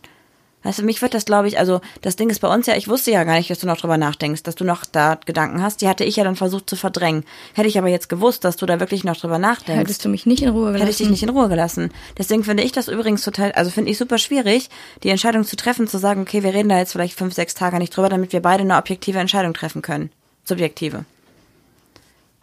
[0.63, 2.87] Weißt du, mich wird das, glaube ich, also das Ding ist bei uns ja, ich
[2.89, 5.81] wusste ja gar nicht, dass du noch drüber nachdenkst, dass du noch da Gedanken hast.
[5.81, 7.23] Die hatte ich ja dann versucht zu verdrängen.
[7.53, 10.25] Hätte ich aber jetzt gewusst, dass du da wirklich noch drüber nachdenkst, Hättest du mich
[10.25, 10.79] nicht in Ruhe gelassen?
[10.79, 11.91] hätte ich dich nicht in Ruhe gelassen.
[12.17, 14.69] Deswegen finde ich das übrigens total, also finde ich super schwierig,
[15.03, 17.77] die Entscheidung zu treffen, zu sagen, okay, wir reden da jetzt vielleicht fünf, sechs Tage
[17.77, 20.09] nicht drüber, damit wir beide eine objektive Entscheidung treffen können.
[20.43, 21.05] Subjektive.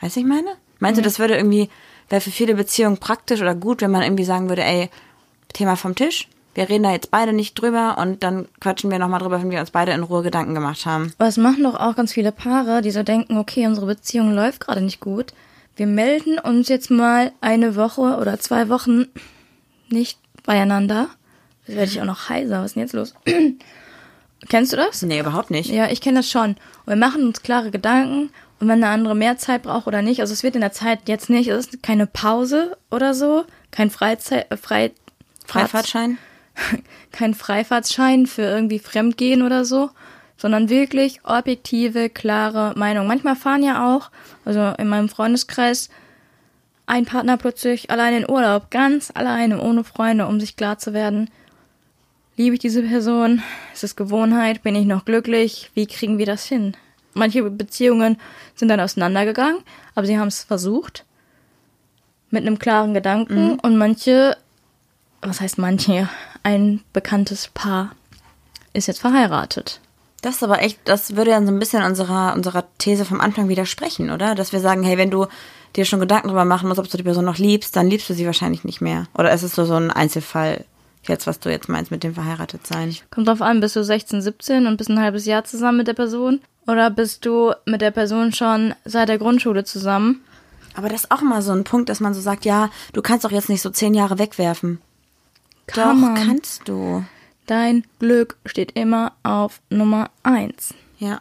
[0.00, 0.48] Weißt du, ich meine?
[0.78, 1.68] Meinst du, das würde irgendwie,
[2.08, 4.88] wäre für viele Beziehungen praktisch oder gut, wenn man irgendwie sagen würde, ey,
[5.52, 9.20] Thema vom Tisch, wir reden da jetzt beide nicht drüber und dann quatschen wir nochmal
[9.20, 11.12] drüber, wenn wir uns beide in Ruhe Gedanken gemacht haben.
[11.18, 14.60] Aber es machen doch auch ganz viele Paare, die so denken, okay, unsere Beziehung läuft
[14.60, 15.32] gerade nicht gut.
[15.76, 19.06] Wir melden uns jetzt mal eine Woche oder zwei Wochen
[19.88, 21.08] nicht beieinander.
[21.66, 22.60] Jetzt werde ich auch noch heiser.
[22.60, 23.14] Was ist denn jetzt los?
[24.48, 25.02] Kennst du das?
[25.02, 25.70] Nee, überhaupt nicht.
[25.70, 26.50] Ja, ich kenne das schon.
[26.50, 28.30] Und wir machen uns klare Gedanken.
[28.60, 31.08] Und wenn der andere mehr Zeit braucht oder nicht, also es wird in der Zeit
[31.08, 34.92] jetzt nicht, es ist keine Pause oder so, kein Freizeit, äh, Frei,
[35.46, 36.18] Freifahrtschein?
[37.12, 39.90] kein Freifahrtschein für irgendwie Fremdgehen oder so,
[40.36, 43.06] sondern wirklich objektive, klare Meinung.
[43.06, 44.10] Manchmal fahren ja auch,
[44.44, 45.90] also in meinem Freundeskreis,
[46.86, 51.30] ein Partner plötzlich allein in Urlaub, ganz alleine, ohne Freunde, um sich klar zu werden,
[52.36, 53.42] liebe ich diese Person,
[53.72, 56.76] ist es Gewohnheit, bin ich noch glücklich, wie kriegen wir das hin?
[57.14, 58.18] Manche Beziehungen
[58.54, 59.62] sind dann auseinandergegangen,
[59.94, 61.04] aber sie haben es versucht
[62.30, 64.36] mit einem klaren Gedanken und manche,
[65.22, 66.08] was heißt manche,
[66.44, 67.96] ein bekanntes Paar
[68.72, 69.80] ist jetzt verheiratet.
[70.22, 73.48] Das ist aber echt, das würde dann so ein bisschen unserer, unserer These vom Anfang
[73.48, 74.34] widersprechen, oder?
[74.34, 75.26] Dass wir sagen, hey, wenn du
[75.76, 78.14] dir schon Gedanken darüber machen musst, ob du die Person noch liebst, dann liebst du
[78.14, 79.06] sie wahrscheinlich nicht mehr.
[79.14, 80.64] Oder ist es so, so ein Einzelfall,
[81.02, 82.96] jetzt, was du jetzt meinst mit dem Verheiratetsein?
[83.10, 85.94] Kommt drauf an, bist du 16, 17 und bist ein halbes Jahr zusammen mit der
[85.94, 86.40] Person?
[86.66, 90.22] Oder bist du mit der Person schon seit der Grundschule zusammen?
[90.74, 93.24] Aber das ist auch immer so ein Punkt, dass man so sagt, ja, du kannst
[93.24, 94.80] doch jetzt nicht so zehn Jahre wegwerfen.
[95.66, 96.14] Kann doch, man.
[96.14, 97.04] kannst du.
[97.46, 100.74] Dein Glück steht immer auf Nummer eins.
[100.98, 101.20] Ja.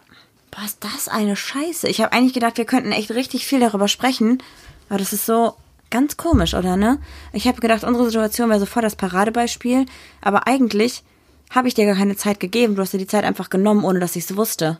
[0.51, 1.87] Boah, ist das eine Scheiße.
[1.87, 4.41] Ich habe eigentlich gedacht, wir könnten echt richtig viel darüber sprechen.
[4.89, 5.55] Aber das ist so
[5.89, 6.99] ganz komisch, oder ne?
[7.33, 9.85] Ich habe gedacht, unsere Situation wäre sofort das Paradebeispiel.
[10.21, 11.03] Aber eigentlich
[11.49, 12.75] habe ich dir gar keine Zeit gegeben.
[12.75, 14.79] Du hast dir die Zeit einfach genommen, ohne dass ich es wusste.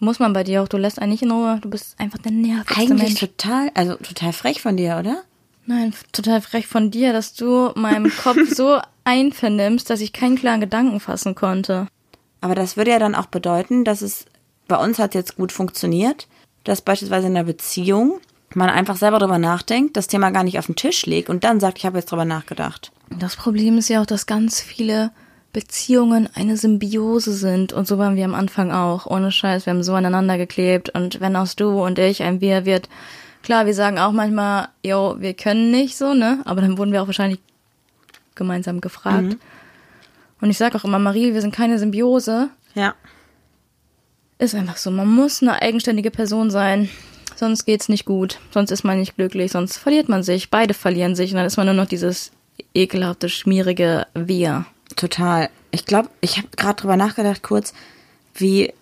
[0.00, 0.68] Muss man bei dir auch.
[0.68, 1.58] Du lässt einen nicht in Ruhe.
[1.62, 3.20] Du bist einfach der nervigste Eigentlich Mensch.
[3.20, 5.22] total, also total frech von dir, oder?
[5.68, 10.62] Nein, total frech von dir, dass du meinem Kopf so einvernimmst, dass ich keinen klaren
[10.62, 11.88] Gedanken fassen konnte.
[12.40, 14.24] Aber das würde ja dann auch bedeuten, dass es
[14.66, 16.26] bei uns hat jetzt gut funktioniert,
[16.64, 18.18] dass beispielsweise in einer Beziehung
[18.54, 21.60] man einfach selber drüber nachdenkt, das Thema gar nicht auf den Tisch legt und dann
[21.60, 22.90] sagt, ich habe jetzt drüber nachgedacht.
[23.18, 25.10] Das Problem ist ja auch, dass ganz viele
[25.52, 27.74] Beziehungen eine Symbiose sind.
[27.74, 29.06] Und so waren wir am Anfang auch.
[29.06, 30.88] Ohne Scheiß, wir haben so aneinander geklebt.
[30.88, 32.88] Und wenn aus du und ich ein Wir wird,
[33.42, 36.40] klar, wir sagen auch manchmal, yo, wir können nicht so, ne?
[36.44, 37.40] Aber dann wurden wir auch wahrscheinlich
[38.34, 39.36] gemeinsam gefragt.
[40.40, 42.50] Und ich sage auch immer, Marie, wir sind keine Symbiose.
[42.74, 42.94] Ja.
[44.38, 44.90] Ist einfach so.
[44.90, 46.88] Man muss eine eigenständige Person sein.
[47.34, 48.38] Sonst geht's nicht gut.
[48.52, 49.52] Sonst ist man nicht glücklich.
[49.52, 50.50] Sonst verliert man sich.
[50.50, 51.32] Beide verlieren sich.
[51.32, 52.30] Und dann ist man nur noch dieses
[52.74, 54.66] ekelhafte, schmierige Wir.
[54.96, 55.50] Total.
[55.70, 57.74] Ich glaube, ich habe gerade drüber nachgedacht kurz,
[58.34, 58.72] wie,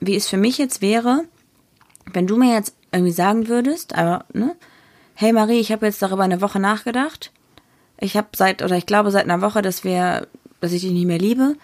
[0.00, 1.24] wie es für mich jetzt wäre,
[2.12, 4.56] wenn du mir jetzt irgendwie sagen würdest, aber, ne?
[5.14, 7.30] Hey Marie, ich habe jetzt darüber eine Woche nachgedacht.
[8.00, 10.26] Ich habe seit, oder ich glaube seit einer Woche, dass wir,
[10.60, 11.54] dass ich dich nicht mehr liebe.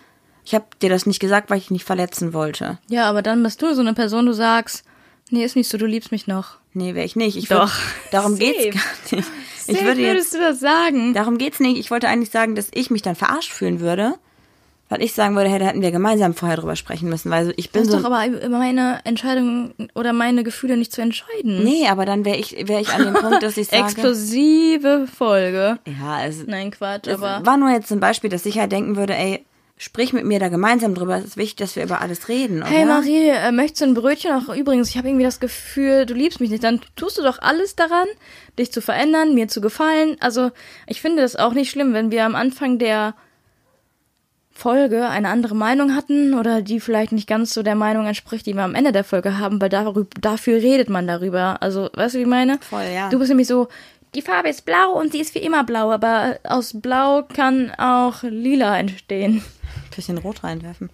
[0.45, 2.79] Ich habe dir das nicht gesagt, weil ich dich nicht verletzen wollte.
[2.89, 4.85] Ja, aber dann bist du so eine Person, du sagst,
[5.31, 6.59] nee, ist nicht so, du liebst mich noch.
[6.73, 7.37] Nee, wäre ich nicht.
[7.37, 7.73] Ich Doch.
[7.73, 8.45] Würd, darum Safe.
[8.45, 9.29] geht's gar nicht.
[9.67, 11.15] Ich Safe würde jetzt, würdest du das sagen?
[11.15, 11.79] darum geht's nicht.
[11.79, 14.15] Ich wollte eigentlich sagen, dass ich mich dann verarscht fühlen würde,
[14.91, 17.71] weil ich sagen würde, hey, da hätten wir gemeinsam vorher drüber sprechen müssen, weil ich
[17.71, 18.01] bin Das ist so.
[18.03, 21.63] doch aber über meine Entscheidung oder meine Gefühle nicht zu entscheiden.
[21.65, 23.85] nee, aber dann wäre ich, wäre ich an dem Punkt, dass ich sage.
[23.85, 25.79] Explosive Folge.
[26.01, 28.97] Ja, es, Nein, Quatsch, es aber war nur jetzt ein Beispiel, dass ich halt denken
[28.97, 29.45] würde, ey,
[29.77, 31.17] sprich mit mir da gemeinsam drüber.
[31.17, 32.71] Es ist wichtig, dass wir über alles reden, oder?
[32.71, 34.31] Hey Marie, äh, möchtest du ein Brötchen?
[34.35, 36.65] Ach, übrigens, ich habe irgendwie das Gefühl, du liebst mich nicht.
[36.65, 38.07] Dann tust du doch alles daran,
[38.59, 40.17] dich zu verändern, mir zu gefallen.
[40.21, 40.51] Also,
[40.87, 43.15] ich finde das auch nicht schlimm, wenn wir am Anfang der
[44.61, 48.53] Folge eine andere Meinung hatten oder die vielleicht nicht ganz so der Meinung entspricht, die
[48.55, 51.63] wir am Ende der Folge haben, weil darüber, dafür redet man darüber.
[51.63, 52.59] Also, weißt du, wie ich meine?
[52.61, 53.09] Voll, ja.
[53.09, 53.69] Du bist nämlich so,
[54.15, 58.23] die Farbe ist blau und sie ist wie immer blau, aber aus blau kann auch
[58.23, 59.43] lila entstehen.
[59.97, 60.91] bisschen Rot reinwerfen.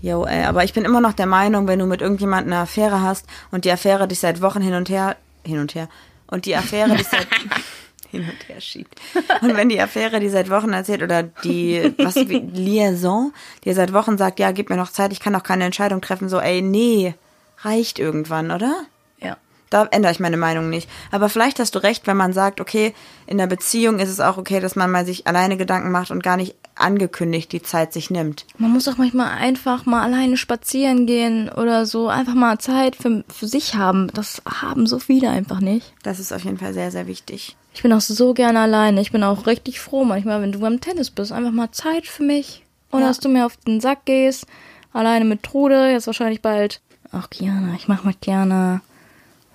[0.00, 3.02] Jo, ey, aber ich bin immer noch der Meinung, wenn du mit irgendjemandem eine Affäre
[3.02, 5.88] hast und die Affäre dich seit Wochen hin und her, hin und her,
[6.28, 7.26] und die Affäre dich seit
[8.20, 9.00] hin und her schiebt.
[9.42, 13.32] Und wenn die Affäre, die seit Wochen erzählt, oder die, was, wie, Liaison,
[13.64, 16.28] die seit Wochen sagt, ja, gib mir noch Zeit, ich kann noch keine Entscheidung treffen,
[16.28, 17.14] so, ey, nee,
[17.58, 18.84] reicht irgendwann, oder?
[19.20, 19.36] Ja.
[19.70, 20.88] Da ändere ich meine Meinung nicht.
[21.10, 22.94] Aber vielleicht hast du recht, wenn man sagt, okay,
[23.26, 26.22] in der Beziehung ist es auch okay, dass man mal sich alleine Gedanken macht und
[26.22, 28.44] gar nicht angekündigt die Zeit sich nimmt.
[28.58, 32.08] Man muss doch manchmal einfach mal alleine spazieren gehen oder so.
[32.08, 34.08] Einfach mal Zeit für, für sich haben.
[34.14, 35.92] Das haben so viele einfach nicht.
[36.02, 37.56] Das ist auf jeden Fall sehr, sehr wichtig.
[37.74, 39.00] Ich bin auch so gerne alleine.
[39.00, 41.32] Ich bin auch richtig froh manchmal, wenn du beim Tennis bist.
[41.32, 42.62] Einfach mal Zeit für mich.
[42.92, 43.08] Ohne Ja.
[43.08, 44.46] dass du mir auf den Sack gehst.
[44.92, 45.90] Alleine mit Trude.
[45.90, 46.80] Jetzt wahrscheinlich bald.
[47.12, 47.74] Ach, Kiana.
[47.76, 48.80] Ich mache mit Kiana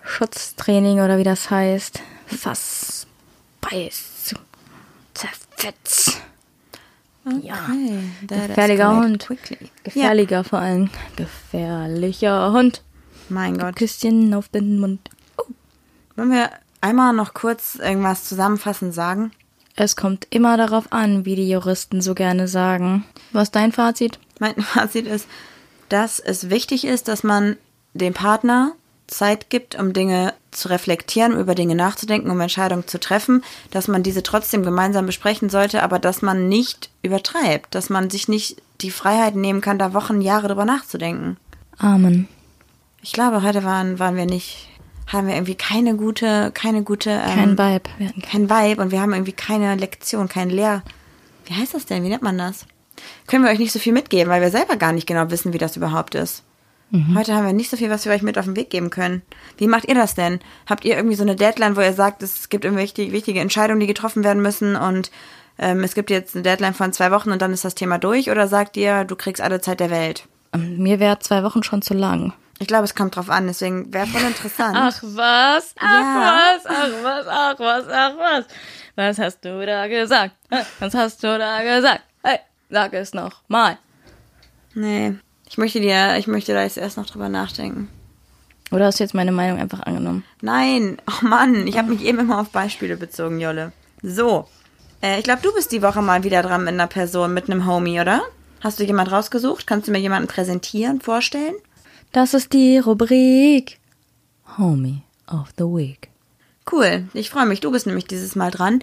[0.04, 2.02] Schutztraining oder wie das heißt.
[2.26, 3.06] Fass.
[3.62, 4.34] Beiß.
[5.14, 6.18] Zerfetz.
[7.42, 7.68] Ja.
[8.28, 9.26] that Gefährlicher Hund.
[9.26, 9.58] quickly.
[9.84, 10.90] Gefährlicher vor allem.
[11.16, 12.82] Gefährlicher Hund.
[13.30, 13.76] Mein Gott.
[13.76, 15.10] Küsschen auf den Mund.
[16.16, 16.50] Wollen wir
[16.82, 19.32] einmal noch kurz irgendwas zusammenfassend sagen?
[19.76, 23.06] Es kommt immer darauf an, wie die Juristen so gerne sagen.
[23.32, 24.20] Was ist dein Fazit?
[24.40, 25.28] Mein Fazit ist,
[25.90, 27.58] dass es wichtig ist, dass man
[27.94, 28.74] dem Partner
[29.12, 34.04] Zeit gibt, um Dinge zu reflektieren, über Dinge nachzudenken, um Entscheidungen zu treffen, dass man
[34.04, 38.92] diese trotzdem gemeinsam besprechen sollte, aber dass man nicht übertreibt, dass man sich nicht die
[38.92, 41.38] Freiheit nehmen kann, da Wochen, Jahre drüber nachzudenken.
[41.78, 42.28] Amen.
[43.04, 44.70] Ich glaube, heute waren, waren wir nicht,
[45.08, 47.90] haben wir irgendwie keine gute, keine gute, Kein ähm, Vibe.
[47.98, 50.84] Wir hatten kein Vibe und wir haben irgendwie keine Lektion, kein Lehr.
[51.46, 52.04] Wie heißt das denn?
[52.04, 52.66] Wie nennt man das?
[53.28, 55.58] Können wir euch nicht so viel mitgeben, weil wir selber gar nicht genau wissen, wie
[55.58, 56.44] das überhaupt ist.
[57.16, 59.22] Heute haben wir nicht so viel, was wir euch mit auf den Weg geben können.
[59.58, 60.40] Wie macht ihr das denn?
[60.70, 63.88] Habt ihr irgendwie so eine Deadline, wo ihr sagt, es gibt irgendwelche wichtige Entscheidungen, die
[63.88, 65.10] getroffen werden müssen und
[65.58, 68.30] ähm, es gibt jetzt eine Deadline von zwei Wochen und dann ist das Thema durch?
[68.30, 70.28] Oder sagt ihr, du kriegst alle Zeit der Welt?
[70.54, 72.34] Ähm, Mir wäre zwei Wochen schon zu lang.
[72.60, 74.76] Ich glaube, es kommt drauf an, deswegen wäre voll interessant.
[74.78, 75.74] Ach was?
[75.80, 76.56] Ach Ja.
[76.56, 76.66] was?
[76.66, 77.26] Ach was?
[77.28, 77.86] Ach was?
[77.90, 78.46] Ach was?
[78.96, 80.36] Was hast du da gesagt?
[80.80, 82.02] Was hast du da gesagt?
[82.22, 82.40] Hey,
[82.70, 83.78] sag es noch mal.
[84.74, 85.14] Nee.
[85.52, 87.90] Ich möchte dir, ich möchte da jetzt erst noch drüber nachdenken.
[88.72, 90.24] Oder hast du jetzt meine Meinung einfach angenommen?
[90.40, 93.74] Nein, oh Mann, ich habe mich eben immer auf Beispiele bezogen, Jolle.
[94.02, 94.48] So,
[95.02, 97.68] äh, ich glaube, du bist die Woche mal wieder dran mit einer Person, mit einem
[97.68, 98.22] Homie, oder?
[98.62, 99.68] Hast du jemand rausgesucht?
[99.68, 101.56] Kannst du mir jemanden präsentieren, vorstellen?
[102.14, 103.78] Das ist die Rubrik
[104.58, 106.08] Homie of the Week.
[106.72, 107.60] Cool, ich freue mich.
[107.60, 108.82] Du bist nämlich dieses Mal dran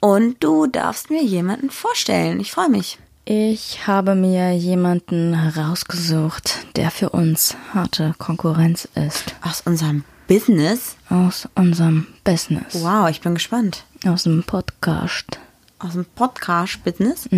[0.00, 2.40] und du darfst mir jemanden vorstellen.
[2.40, 2.98] Ich freue mich.
[3.30, 9.34] Ich habe mir jemanden herausgesucht, der für uns harte Konkurrenz ist.
[9.42, 10.96] Aus unserem Business.
[11.10, 12.82] Aus unserem Business.
[12.82, 13.84] Wow, ich bin gespannt.
[14.06, 15.38] Aus dem Podcast.
[15.78, 17.28] Aus dem Podcast-Business.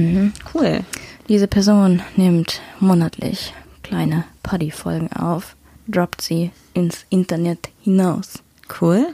[0.54, 0.84] Cool.
[1.28, 5.56] Diese Person nimmt monatlich kleine Paddy-Folgen auf,
[5.88, 8.34] droppt sie ins Internet hinaus.
[8.80, 9.08] Cool.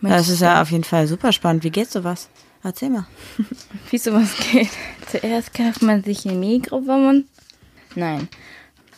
[0.00, 1.62] Mensch, Das ist ja auf jeden Fall super spannend.
[1.62, 2.30] Wie geht sowas?
[2.64, 3.06] Erzähl mal.
[3.90, 4.70] Wie sowas geht.
[5.10, 7.24] Zuerst kauft man sich ein Mikrofon.
[7.94, 8.28] Nein.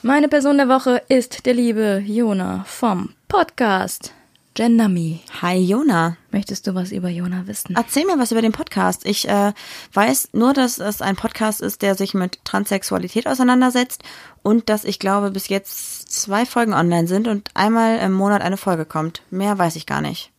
[0.03, 4.12] Meine Person der Woche ist der liebe Jona vom Podcast
[4.55, 5.19] Gender Me.
[5.43, 6.17] Hi, Jona.
[6.31, 7.75] Möchtest du was über Jona wissen?
[7.75, 9.05] Erzähl mir was über den Podcast.
[9.05, 9.53] Ich äh,
[9.95, 14.05] weiß nur, dass es ein Podcast ist, der sich mit Transsexualität auseinandersetzt
[14.43, 18.57] und dass ich glaube, bis jetzt zwei Folgen online sind und einmal im Monat eine
[18.57, 19.23] Folge kommt.
[19.31, 20.31] Mehr weiß ich gar nicht.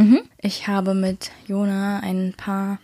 [0.00, 0.20] Mhm.
[0.38, 2.78] Ich habe mit Jona ein paar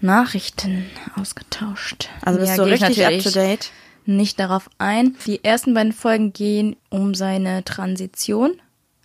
[0.00, 0.84] Nachrichten
[1.16, 2.08] ausgetauscht.
[2.22, 3.70] Also bist Ja, du richtig up to date?
[4.06, 5.16] Nicht darauf ein.
[5.26, 8.60] Die ersten beiden Folgen gehen um seine Transition.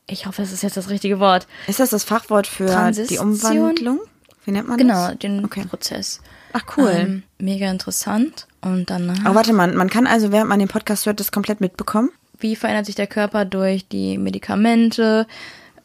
[0.08, 1.48] Ich hoffe, es ist jetzt das richtige Wort.
[1.68, 3.28] Ist das das Fachwort für die Transition?
[3.34, 4.00] Umwandlung?
[4.46, 5.18] Wie nennt man Genau, das?
[5.20, 5.66] den Okay.
[5.70, 6.22] Prozess.
[6.54, 6.92] Ach, cool.
[6.94, 8.48] Ähm, mega interessant.
[8.62, 11.60] Und danach, Aber warte mal, man kann also, während man den Podcast hört, das komplett
[11.62, 12.10] mitbekommen?
[12.40, 15.28] wie verändert sich der Körper durch die Medikamente?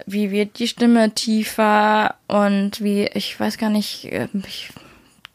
[0.07, 2.15] Wie wird die Stimme tiefer?
[2.27, 4.71] Und wie, ich weiß gar nicht, äh, ich,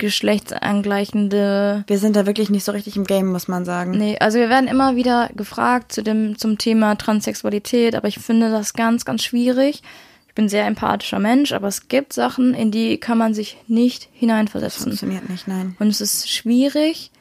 [0.03, 3.91] geschlechtsangleichende Wir sind da wirklich nicht so richtig im Game, muss man sagen.
[3.91, 8.51] Nee, also wir werden immer wieder gefragt zu dem, zum Thema Transsexualität, aber ich finde
[8.51, 9.81] das ganz, ganz schwierig.
[10.27, 13.55] Ich bin ein sehr empathischer Mensch, aber es gibt Sachen, in die kann man sich
[13.67, 14.83] nicht hineinversetzen.
[14.83, 15.77] Funktioniert nicht, nein.
[15.79, 17.11] Und es ist schwierig.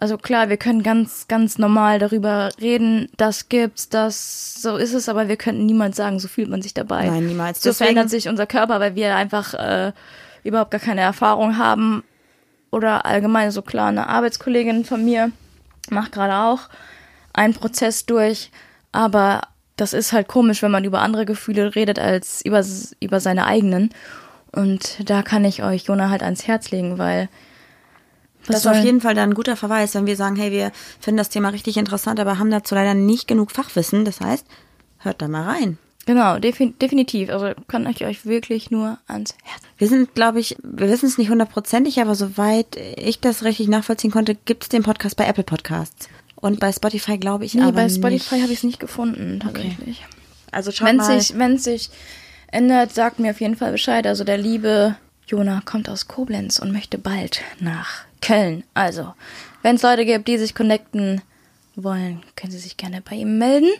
[0.00, 5.10] Also klar, wir können ganz, ganz normal darüber reden, das gibt's, das, so ist es,
[5.10, 7.06] aber wir könnten niemals sagen, so fühlt man sich dabei.
[7.06, 7.62] Nein, niemals.
[7.62, 9.92] So Deswegen- verändert sich unser Körper, weil wir einfach äh,
[10.42, 12.02] überhaupt gar keine Erfahrung haben.
[12.72, 15.32] Oder allgemein so klar, eine Arbeitskollegin von mir
[15.90, 16.70] macht gerade auch
[17.34, 18.50] einen Prozess durch,
[18.92, 19.42] aber
[19.76, 22.64] das ist halt komisch, wenn man über andere Gefühle redet als über,
[23.00, 23.90] über seine eigenen.
[24.52, 27.28] Und da kann ich euch Jona halt ans Herz legen, weil
[28.46, 30.72] was Das ist auf jeden Fall dann ein guter Verweis, wenn wir sagen, hey, wir
[31.00, 34.04] finden das Thema richtig interessant, aber haben dazu leider nicht genug Fachwissen.
[34.04, 34.46] Das heißt,
[34.98, 35.78] hört da mal rein.
[36.06, 37.30] Genau, defin definitiv.
[37.30, 39.62] Also kann ich euch wirklich nur ans Herz.
[39.78, 44.10] Wir sind, glaube ich, wir wissen es nicht hundertprozentig, aber soweit ich das richtig nachvollziehen
[44.10, 46.08] konnte, gibt es den Podcast bei Apple Podcasts.
[46.36, 50.04] Und bei Spotify glaube ich Nee, aber bei Spotify habe ich es nicht gefunden, tatsächlich.
[50.50, 51.20] Also schaut Wenn mal.
[51.20, 51.90] sich, wenn sich
[52.50, 54.06] ändert, sagt mir auf jeden Fall Bescheid.
[54.06, 58.64] Also der liebe Jona kommt aus Koblenz und möchte bald nach Köln.
[58.74, 59.14] Also,
[59.62, 61.22] wenn es Leute gibt, die sich connecten
[61.76, 63.70] wollen, können sie sich gerne bei ihm melden.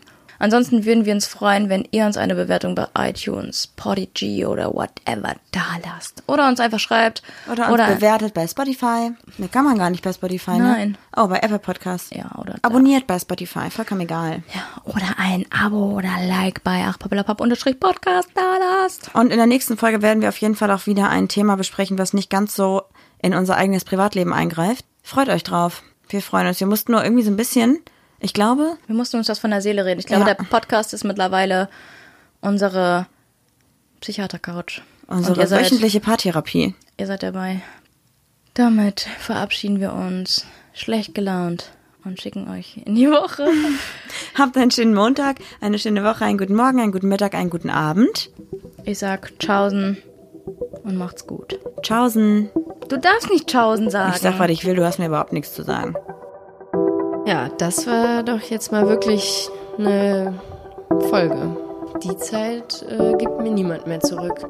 [0.43, 5.34] Ansonsten würden wir uns freuen, wenn ihr uns eine Bewertung bei iTunes, Podigy oder whatever
[5.53, 6.22] da lasst.
[6.26, 7.22] Oder uns einfach schreibt.
[7.53, 9.11] oder uns bewertet bei Spotify.
[9.36, 10.59] Ne, kann man gar nicht bei Spotify, ne?
[10.59, 10.99] Nein.
[11.14, 12.09] Oh, bei Apple Podcasts.
[12.11, 12.61] Ja, oder da.
[12.62, 14.43] Abonniert bei Spotify, vollkommen egal.
[14.55, 19.14] Ja, oder ein Abo oder Like bei achpappelapapp-podcast da lasst.
[19.14, 21.99] Und in der nächsten Folge werden wir auf jeden Fall auch wieder ein Thema besprechen,
[21.99, 22.84] was nicht ganz so
[23.22, 24.84] in unser eigenes Privatleben eingreift.
[25.02, 25.82] Freut euch drauf.
[26.08, 26.60] Wir freuen uns.
[26.60, 27.78] Wir mussten nur irgendwie so ein bisschen,
[28.18, 30.00] ich glaube, Wir mussten uns das von der Seele reden.
[30.00, 30.34] Ich glaube, Ja.
[30.34, 31.68] der Podcast ist mittlerweile
[32.40, 33.06] unsere
[34.00, 34.80] Psychiater-Couch.
[35.06, 36.74] Unsere seid, wöchentliche Paartherapie.
[36.98, 37.62] ihr seid dabei.
[38.54, 41.70] Damit verabschieden wir uns schlecht gelaunt
[42.04, 43.46] und schicken euch in die Woche.
[44.38, 47.70] Habt einen schönen Montag, eine schöne Woche, einen guten Morgen, einen guten Mittag, einen guten
[47.70, 48.30] Abend.
[48.84, 49.98] Ich sag Tschaußen
[50.84, 51.59] und macht's gut.
[51.82, 52.51] Tschaußen.
[52.88, 54.12] Du darfst nicht Tschaußen sagen.
[54.14, 55.94] Ich sag, was ich will, du hast mir überhaupt nichts zu sagen.
[57.26, 59.48] Ja, das war doch jetzt mal wirklich
[59.78, 60.34] eine
[61.09, 61.57] Folge.
[62.03, 64.40] Die Zeit äh, gibt mir niemand mehr zurück.